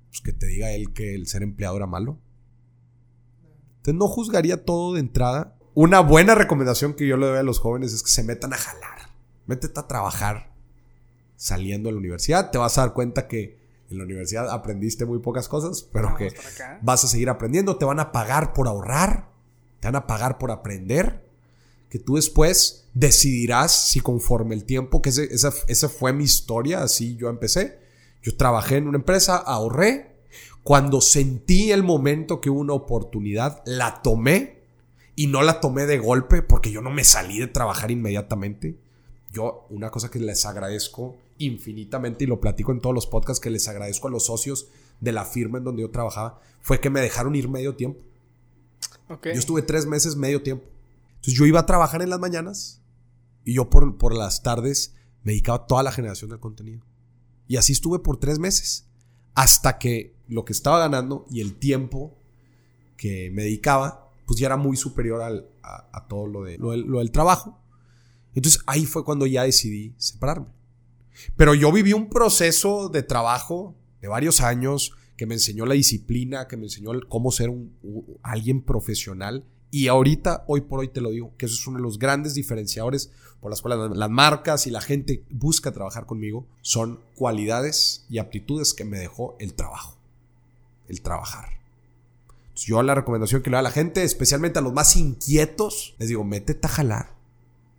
[0.10, 2.20] pues que te diga él que el ser empleado era malo.
[3.78, 5.55] Entonces no juzgaría todo de entrada.
[5.76, 8.58] Una buena recomendación que yo le doy a los jóvenes es que se metan a
[8.58, 9.10] jalar.
[9.46, 10.54] Métete a trabajar
[11.36, 12.50] saliendo de la universidad.
[12.50, 13.60] Te vas a dar cuenta que
[13.92, 16.34] en la universidad aprendiste muy pocas cosas, pero que
[16.82, 17.76] vas a seguir aprendiendo.
[17.76, 19.28] Te van a pagar por ahorrar.
[19.82, 21.28] Te van a pagar por aprender.
[21.90, 27.18] Que tú después decidirás si conforme el tiempo, que esa, esa fue mi historia, así
[27.18, 27.80] yo empecé.
[28.22, 30.16] Yo trabajé en una empresa, ahorré,
[30.64, 34.55] cuando sentí el momento que hubo una oportunidad, la tomé
[35.16, 38.78] y no la tomé de golpe porque yo no me salí de trabajar inmediatamente.
[39.32, 43.50] Yo, una cosa que les agradezco infinitamente y lo platico en todos los podcasts que
[43.50, 44.68] les agradezco a los socios
[45.00, 48.00] de la firma en donde yo trabajaba, fue que me dejaron ir medio tiempo.
[49.10, 50.66] Yo estuve tres meses medio tiempo.
[51.16, 52.82] Entonces yo iba a trabajar en las mañanas
[53.44, 56.84] y yo por, por las tardes me dedicaba a toda la generación del contenido.
[57.48, 58.86] Y así estuve por tres meses
[59.36, 62.18] hasta que lo que estaba ganando y el tiempo
[62.98, 67.12] que me dedicaba, pues ya era muy superior al, a, todo lo, de, lo, del,
[67.12, 67.60] trabajo.
[68.34, 70.48] Entonces ahí fue cuando ya decidí separarme.
[71.38, 76.48] Pero yo viví un proceso de trabajo de varios años que me enseñó la disciplina,
[76.48, 77.74] que me enseñó cómo ser un,
[78.22, 79.46] alguien profesional.
[79.72, 82.34] Y ahorita, hoy por hoy te lo digo, que eso es uno de los grandes
[82.34, 88.18] diferenciadores por las cuales las marcas y la gente busca trabajar conmigo, son cualidades y
[88.18, 89.96] aptitudes que me dejó el trabajo
[90.88, 91.50] el trabajar.
[92.56, 96.08] Yo la recomendación que le doy a la gente, especialmente a los más inquietos, les
[96.10, 97.16] digo, métete a jalar.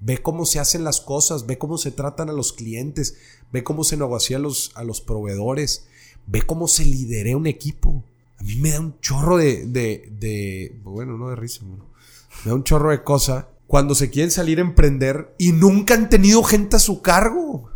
[0.00, 3.16] Ve cómo se hacen las cosas, ve cómo se tratan a los clientes,
[3.52, 5.86] ve cómo se negocia a los, a los proveedores,
[6.26, 8.04] ve cómo se lidera un equipo.
[8.38, 12.54] A mí me da un chorro de, de, de bueno, no de risa, me da
[12.54, 16.76] un chorro de cosa cuando se quieren salir a emprender y nunca han tenido gente
[16.76, 17.70] a su cargo.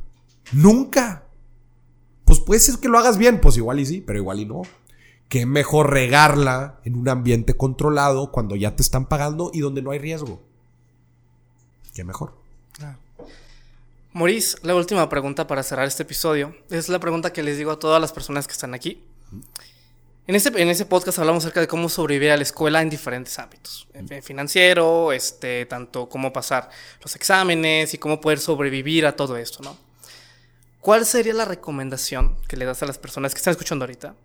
[0.53, 1.25] Nunca.
[2.27, 4.63] Pues puede ser que lo hagas bien, pues igual y sí, pero igual y no
[5.31, 9.93] que mejor regarla en un ambiente controlado cuando ya te están pagando y donde no
[9.93, 10.43] hay riesgo.
[11.95, 12.35] Qué mejor.
[14.13, 17.79] Maurice, la última pregunta para cerrar este episodio es la pregunta que les digo a
[17.79, 19.05] todas las personas que están aquí.
[20.27, 23.39] En ese, en ese podcast hablamos acerca de cómo sobrevivir a la escuela en diferentes
[23.39, 23.87] ámbitos.
[24.23, 26.71] Financiero, este, tanto cómo pasar
[27.05, 29.79] los exámenes y cómo poder sobrevivir a todo esto, ¿no?
[30.81, 34.17] ¿Cuál sería la recomendación que le das a las personas que están escuchando ahorita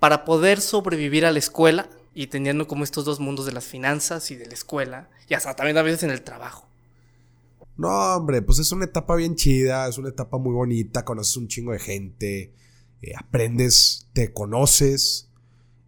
[0.00, 4.30] para poder sobrevivir a la escuela y teniendo como estos dos mundos de las finanzas
[4.30, 6.66] y de la escuela, y hasta también a veces en el trabajo.
[7.76, 11.48] No, hombre, pues es una etapa bien chida, es una etapa muy bonita, conoces un
[11.48, 12.52] chingo de gente,
[13.00, 15.30] eh, aprendes, te conoces,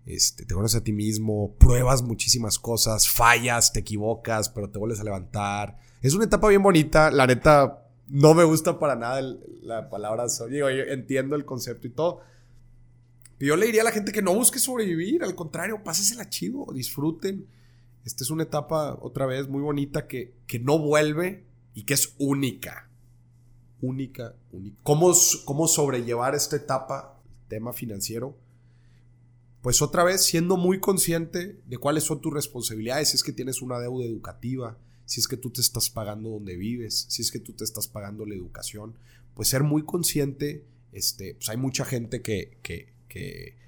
[0.07, 5.01] este, te conoces a ti mismo, pruebas muchísimas cosas, fallas, te equivocas, pero te vuelves
[5.01, 5.79] a levantar.
[6.01, 9.21] Es una etapa bien bonita, la neta, no me gusta para nada
[9.63, 12.21] la palabra, digo, yo entiendo el concepto y todo,
[13.47, 17.47] yo le diría a la gente que no busque sobrevivir, al contrario, pásesela chido, disfruten.
[18.05, 22.14] Esta es una etapa, otra vez, muy bonita que, que no vuelve y que es
[22.18, 22.88] única.
[23.80, 24.76] Única, única.
[24.82, 25.12] ¿Cómo,
[25.45, 28.36] ¿Cómo sobrellevar esta etapa, tema financiero?
[29.62, 33.62] Pues otra vez, siendo muy consciente de cuáles son tus responsabilidades, si es que tienes
[33.62, 37.38] una deuda educativa, si es que tú te estás pagando donde vives, si es que
[37.38, 38.95] tú te estás pagando la educación,
[39.34, 43.61] pues ser muy consciente, este, pues hay mucha gente que, que, que,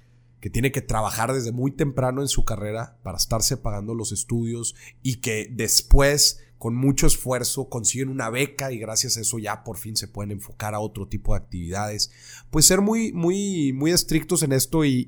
[0.51, 5.15] tiene que trabajar desde muy temprano en su carrera para estarse pagando los estudios y
[5.15, 9.95] que después con mucho esfuerzo consiguen una beca y gracias a eso ya por fin
[9.95, 12.11] se pueden enfocar a otro tipo de actividades.
[12.51, 15.07] Pues ser muy, muy, muy estrictos en esto y,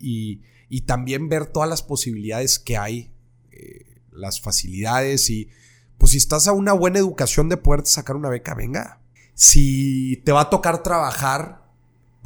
[0.69, 3.11] y, también ver todas las posibilidades que hay,
[3.51, 5.49] eh, las facilidades y
[5.99, 9.01] pues si estás a una buena educación de poder sacar una beca, venga.
[9.35, 11.66] Si te va a tocar trabajar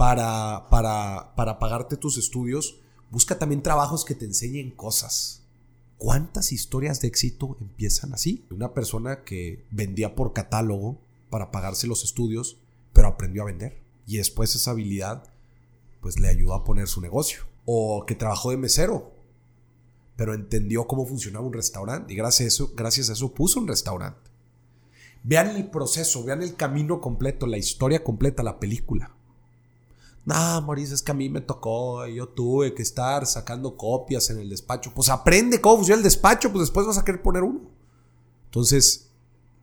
[0.01, 2.79] para, para, para pagarte tus estudios,
[3.11, 5.41] busca también trabajos que te enseñen cosas
[6.01, 8.43] ¿Cuántas historias de éxito empiezan así?
[8.49, 10.99] Una persona que vendía por catálogo
[11.29, 12.57] para pagarse los estudios,
[12.91, 13.77] pero aprendió a vender.
[14.07, 15.31] Y después esa habilidad
[16.01, 17.43] pues le ayudó a poner su negocio.
[17.65, 19.13] O que trabajó de mesero,
[20.15, 24.31] pero entendió cómo funcionaba un restaurante y gracias eso, gracias a eso puso un restaurante.
[25.21, 29.15] Vean el proceso, vean el camino completo, la historia completa, la película.
[30.23, 34.39] No, Mauricio, es que a mí me tocó, yo tuve que estar sacando copias en
[34.39, 34.91] el despacho.
[34.93, 37.61] Pues aprende cómo funciona el despacho, pues después vas a querer poner uno.
[38.45, 39.09] Entonces,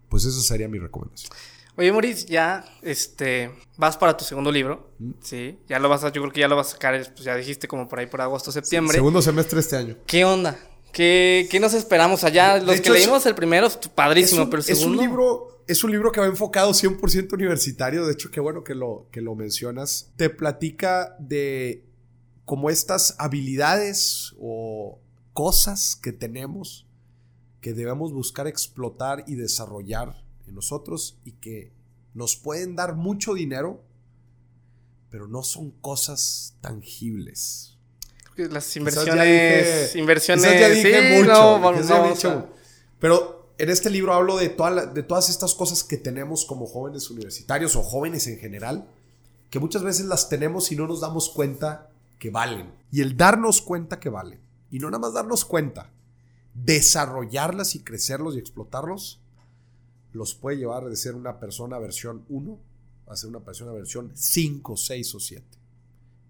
[0.08, 1.30] pues eso sería mi recomendación.
[1.76, 4.90] Oye, Mauricio, ya este, vas para tu segundo libro.
[4.98, 5.10] Mm.
[5.22, 7.36] Sí, ya lo vas a, yo creo que ya lo vas a sacar, pues ya
[7.36, 8.96] dijiste como por ahí por agosto, septiembre.
[8.96, 9.96] segundo semestre este año.
[10.04, 10.58] ¿Qué onda?
[10.92, 12.58] ¿Qué, qué nos esperamos allá?
[12.58, 14.94] Los que leímos el primero, padrísimo, pero el segundo.
[14.94, 18.64] Es un libro es un libro que va enfocado 100% universitario, de hecho qué bueno
[18.64, 20.10] que lo, que lo mencionas.
[20.16, 21.84] Te platica de
[22.44, 24.98] como estas habilidades o
[25.34, 26.88] cosas que tenemos
[27.60, 31.72] que debemos buscar explotar y desarrollar en nosotros y que
[32.14, 33.84] nos pueden dar mucho dinero,
[35.10, 37.76] pero no son cosas tangibles.
[38.36, 42.48] Las inversiones, inversiones, ya dije mucho,
[43.00, 47.76] pero en este libro hablo de, de todas estas cosas que tenemos como jóvenes universitarios
[47.76, 48.88] o jóvenes en general,
[49.50, 52.72] que muchas veces las tenemos y no nos damos cuenta que valen.
[52.92, 54.40] Y el darnos cuenta que valen,
[54.70, 55.90] y no nada más darnos cuenta,
[56.54, 59.20] desarrollarlas y crecerlos y explotarlos,
[60.12, 62.58] los puede llevar de ser una persona versión 1
[63.08, 65.44] a ser una persona versión 5, 6 o 7.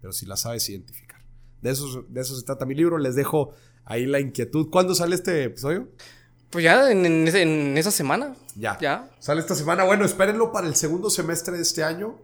[0.01, 1.21] Pero si la sabes identificar.
[1.61, 2.97] De eso, de eso se trata mi libro.
[2.97, 3.51] Les dejo
[3.85, 4.69] ahí la inquietud.
[4.69, 5.89] ¿Cuándo sale este episodio?
[6.49, 8.35] Pues ya en, esa semana.
[8.55, 8.77] Ya.
[8.79, 9.09] Ya.
[9.19, 9.83] Sale esta semana.
[9.83, 12.15] Bueno, espérenlo para el segundo semestre de este año.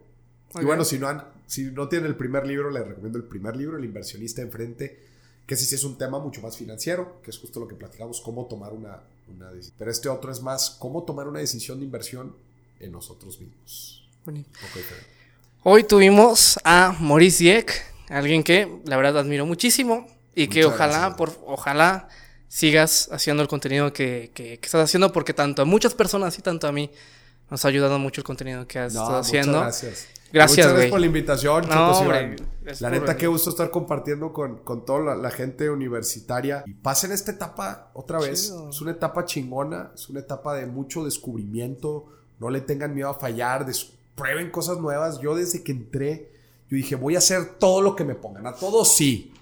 [0.60, 3.56] Y bueno, si no, han, si no tienen el primer libro, les recomiendo el primer
[3.56, 5.00] libro, El inversionista enfrente,
[5.46, 8.22] que ese sí es un tema mucho más financiero, que es justo lo que platicamos,
[8.22, 9.02] cómo tomar una,
[9.34, 9.76] una decisión.
[9.78, 12.34] Pero este otro es más, cómo tomar una decisión de inversión
[12.80, 14.08] en nosotros mismos.
[15.64, 21.38] Hoy tuvimos a Maurice Dieck, alguien que la verdad admiro muchísimo y que ojalá, por,
[21.46, 22.08] ojalá
[22.56, 24.32] sigas haciendo el contenido que,
[24.62, 26.90] estás haciendo, porque tanto a muchas personas y tanto a mí
[27.52, 29.60] nos ha ayudado mucho el contenido que has estado haciendo.
[29.60, 30.08] Gracias.
[30.32, 31.70] Gracias, Muchas gracias por la invitación,
[32.80, 36.64] La neta, qué gusto estar compartiendo con, con toda la, gente universitaria.
[36.66, 38.54] Y pasen esta etapa otra vez.
[38.70, 42.06] Es una etapa chingona, es una etapa de mucho descubrimiento.
[42.40, 43.66] No le tengan miedo a fallar,
[44.16, 45.20] prueben cosas nuevas.
[45.20, 46.32] Yo desde que entré,
[46.70, 48.48] yo dije, voy a hacer todo lo que me pongan.
[48.48, 49.34] A todos sí.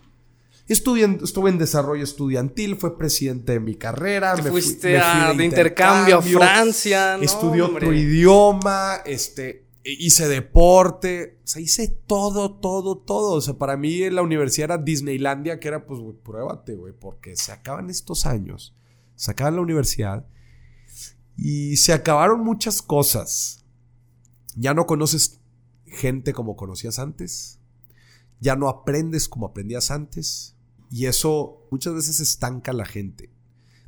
[0.68, 4.36] Estuve estuve en desarrollo estudiantil, fue presidente de mi carrera.
[4.36, 7.18] me fuiste de, intercambio, a Francia.
[7.18, 7.24] ¿no?
[7.24, 13.34] Estudié otro idioma, este, hice deporte, o sea, hice todo, todo, todo.
[13.34, 17.36] O sea, para mí la universidad era Disneylandia, que era, pues, güey, pruébate, güey, porque
[17.36, 18.74] se acaban estos años,
[19.16, 20.26] se acaba la universidad
[21.38, 23.66] y se acabaron muchas cosas.
[24.56, 25.42] Ya no conoces
[25.86, 27.60] gente como conocías antes,
[28.44, 30.58] ya no aprendes como aprendías antes
[30.92, 33.32] y eso muchas veces estanca a la gente.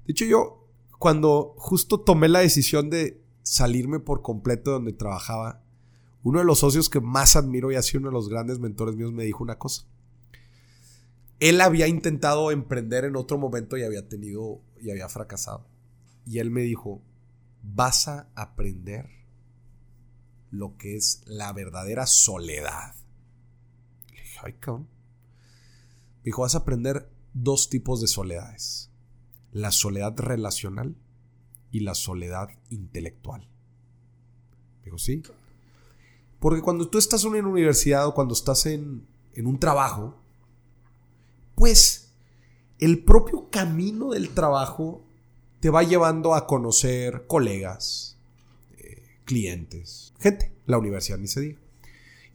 [0.06, 5.62] De hecho, yo cuando justo tomé la decisión de salirme por completo de donde trabajaba,
[6.24, 8.96] uno de los socios que más admiro y ha sido uno de los grandes mentores
[8.96, 9.84] míos me dijo una cosa.
[11.42, 15.68] Él había intentado emprender en otro momento y había tenido y había fracasado.
[16.26, 17.02] Y él me dijo,
[17.62, 19.10] vas a aprender
[20.50, 22.96] lo que es la verdadera soledad.
[24.44, 24.88] Ay, cabrón.
[26.24, 28.90] Dijo, vas a aprender dos tipos de soledades.
[29.52, 30.96] La soledad relacional
[31.72, 33.48] y la soledad intelectual.
[34.84, 35.22] Dijo, sí.
[36.40, 39.08] Porque cuando tú estás en una universidad o cuando estás en,
[39.38, 40.16] un trabajo,
[41.56, 42.14] pues
[42.80, 45.04] el propio camino del trabajo
[45.60, 48.18] te va llevando a conocer colegas,
[48.78, 50.56] eh, clientes, gente.
[50.66, 51.65] La universidad ni se diga.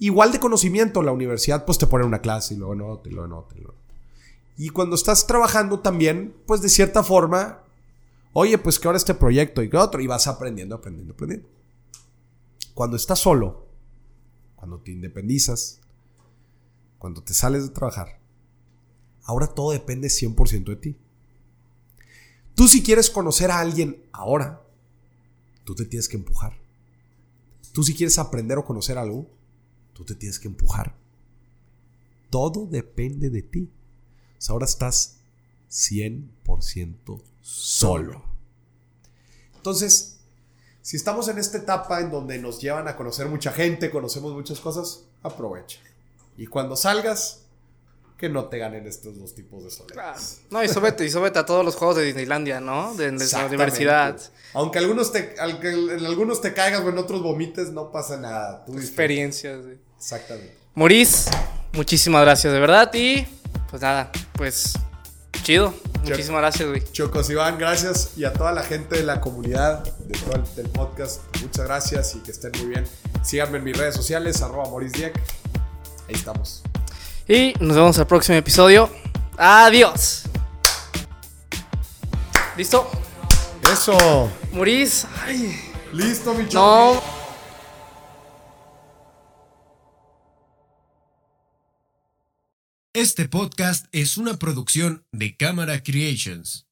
[0.00, 3.28] Igual de conocimiento, la universidad pues te pone una clase y luego no, te lo
[3.28, 3.60] no, te
[4.60, 7.64] y cuando estás trabajando también, pues de cierta forma,
[8.34, 11.48] oye, pues que ahora este proyecto y que otro, y vas aprendiendo, aprendiendo, aprendiendo.
[12.74, 13.66] Cuando estás solo,
[14.56, 15.80] cuando te independizas,
[16.98, 18.20] cuando te sales de trabajar,
[19.22, 20.96] ahora todo depende 100% de ti.
[22.54, 24.60] Tú si quieres conocer a alguien ahora,
[25.64, 26.60] tú te tienes que empujar.
[27.72, 29.26] Tú si quieres aprender o conocer algo,
[30.00, 30.94] tú te tienes que empujar.
[32.30, 33.70] Todo depende de ti.
[34.38, 35.18] O sea, ahora estás
[35.70, 38.24] 100% solo.
[39.56, 40.20] Entonces,
[40.80, 44.58] si estamos en esta etapa en donde nos llevan a conocer mucha gente, conocemos muchas
[44.58, 45.80] cosas, aprovecha.
[46.38, 47.42] Y cuando salgas,
[48.16, 50.16] que no te ganen estos dos tipos de soledad.
[50.50, 52.94] No, y súbete, y súbete a todos los juegos de Disneylandia, ¿no?
[52.94, 54.18] De, de la universidad.
[54.54, 58.64] Aunque algunos te, aunque en algunos te caigas o en otros vomites, no pasa nada.
[58.64, 58.74] Tú.
[58.74, 59.64] Experiencias.
[59.64, 59.79] güey.
[60.00, 60.56] Exactamente.
[60.74, 61.30] Maurice,
[61.74, 62.90] muchísimas gracias, de verdad.
[62.94, 63.26] Y
[63.68, 64.72] pues nada, pues
[65.42, 65.74] chido.
[66.02, 66.82] Muchísimas gracias, güey.
[66.92, 68.12] Chocos Iván, gracias.
[68.16, 72.14] Y a toda la gente de la comunidad, de todo el del podcast, muchas gracias
[72.14, 72.86] y que estén muy bien.
[73.22, 75.20] Síganme en mis redes sociales, arroba Maurice Dieck.
[76.08, 76.62] Ahí estamos.
[77.28, 78.90] Y nos vemos al próximo episodio.
[79.36, 80.22] Adiós.
[82.56, 82.90] ¿Listo?
[83.70, 84.30] Eso.
[84.52, 85.06] Maurice.
[85.26, 85.60] Ay.
[85.92, 86.94] Listo, mi choco.
[86.94, 87.19] No.
[92.92, 96.69] Este podcast es una producción de Cámara Creations.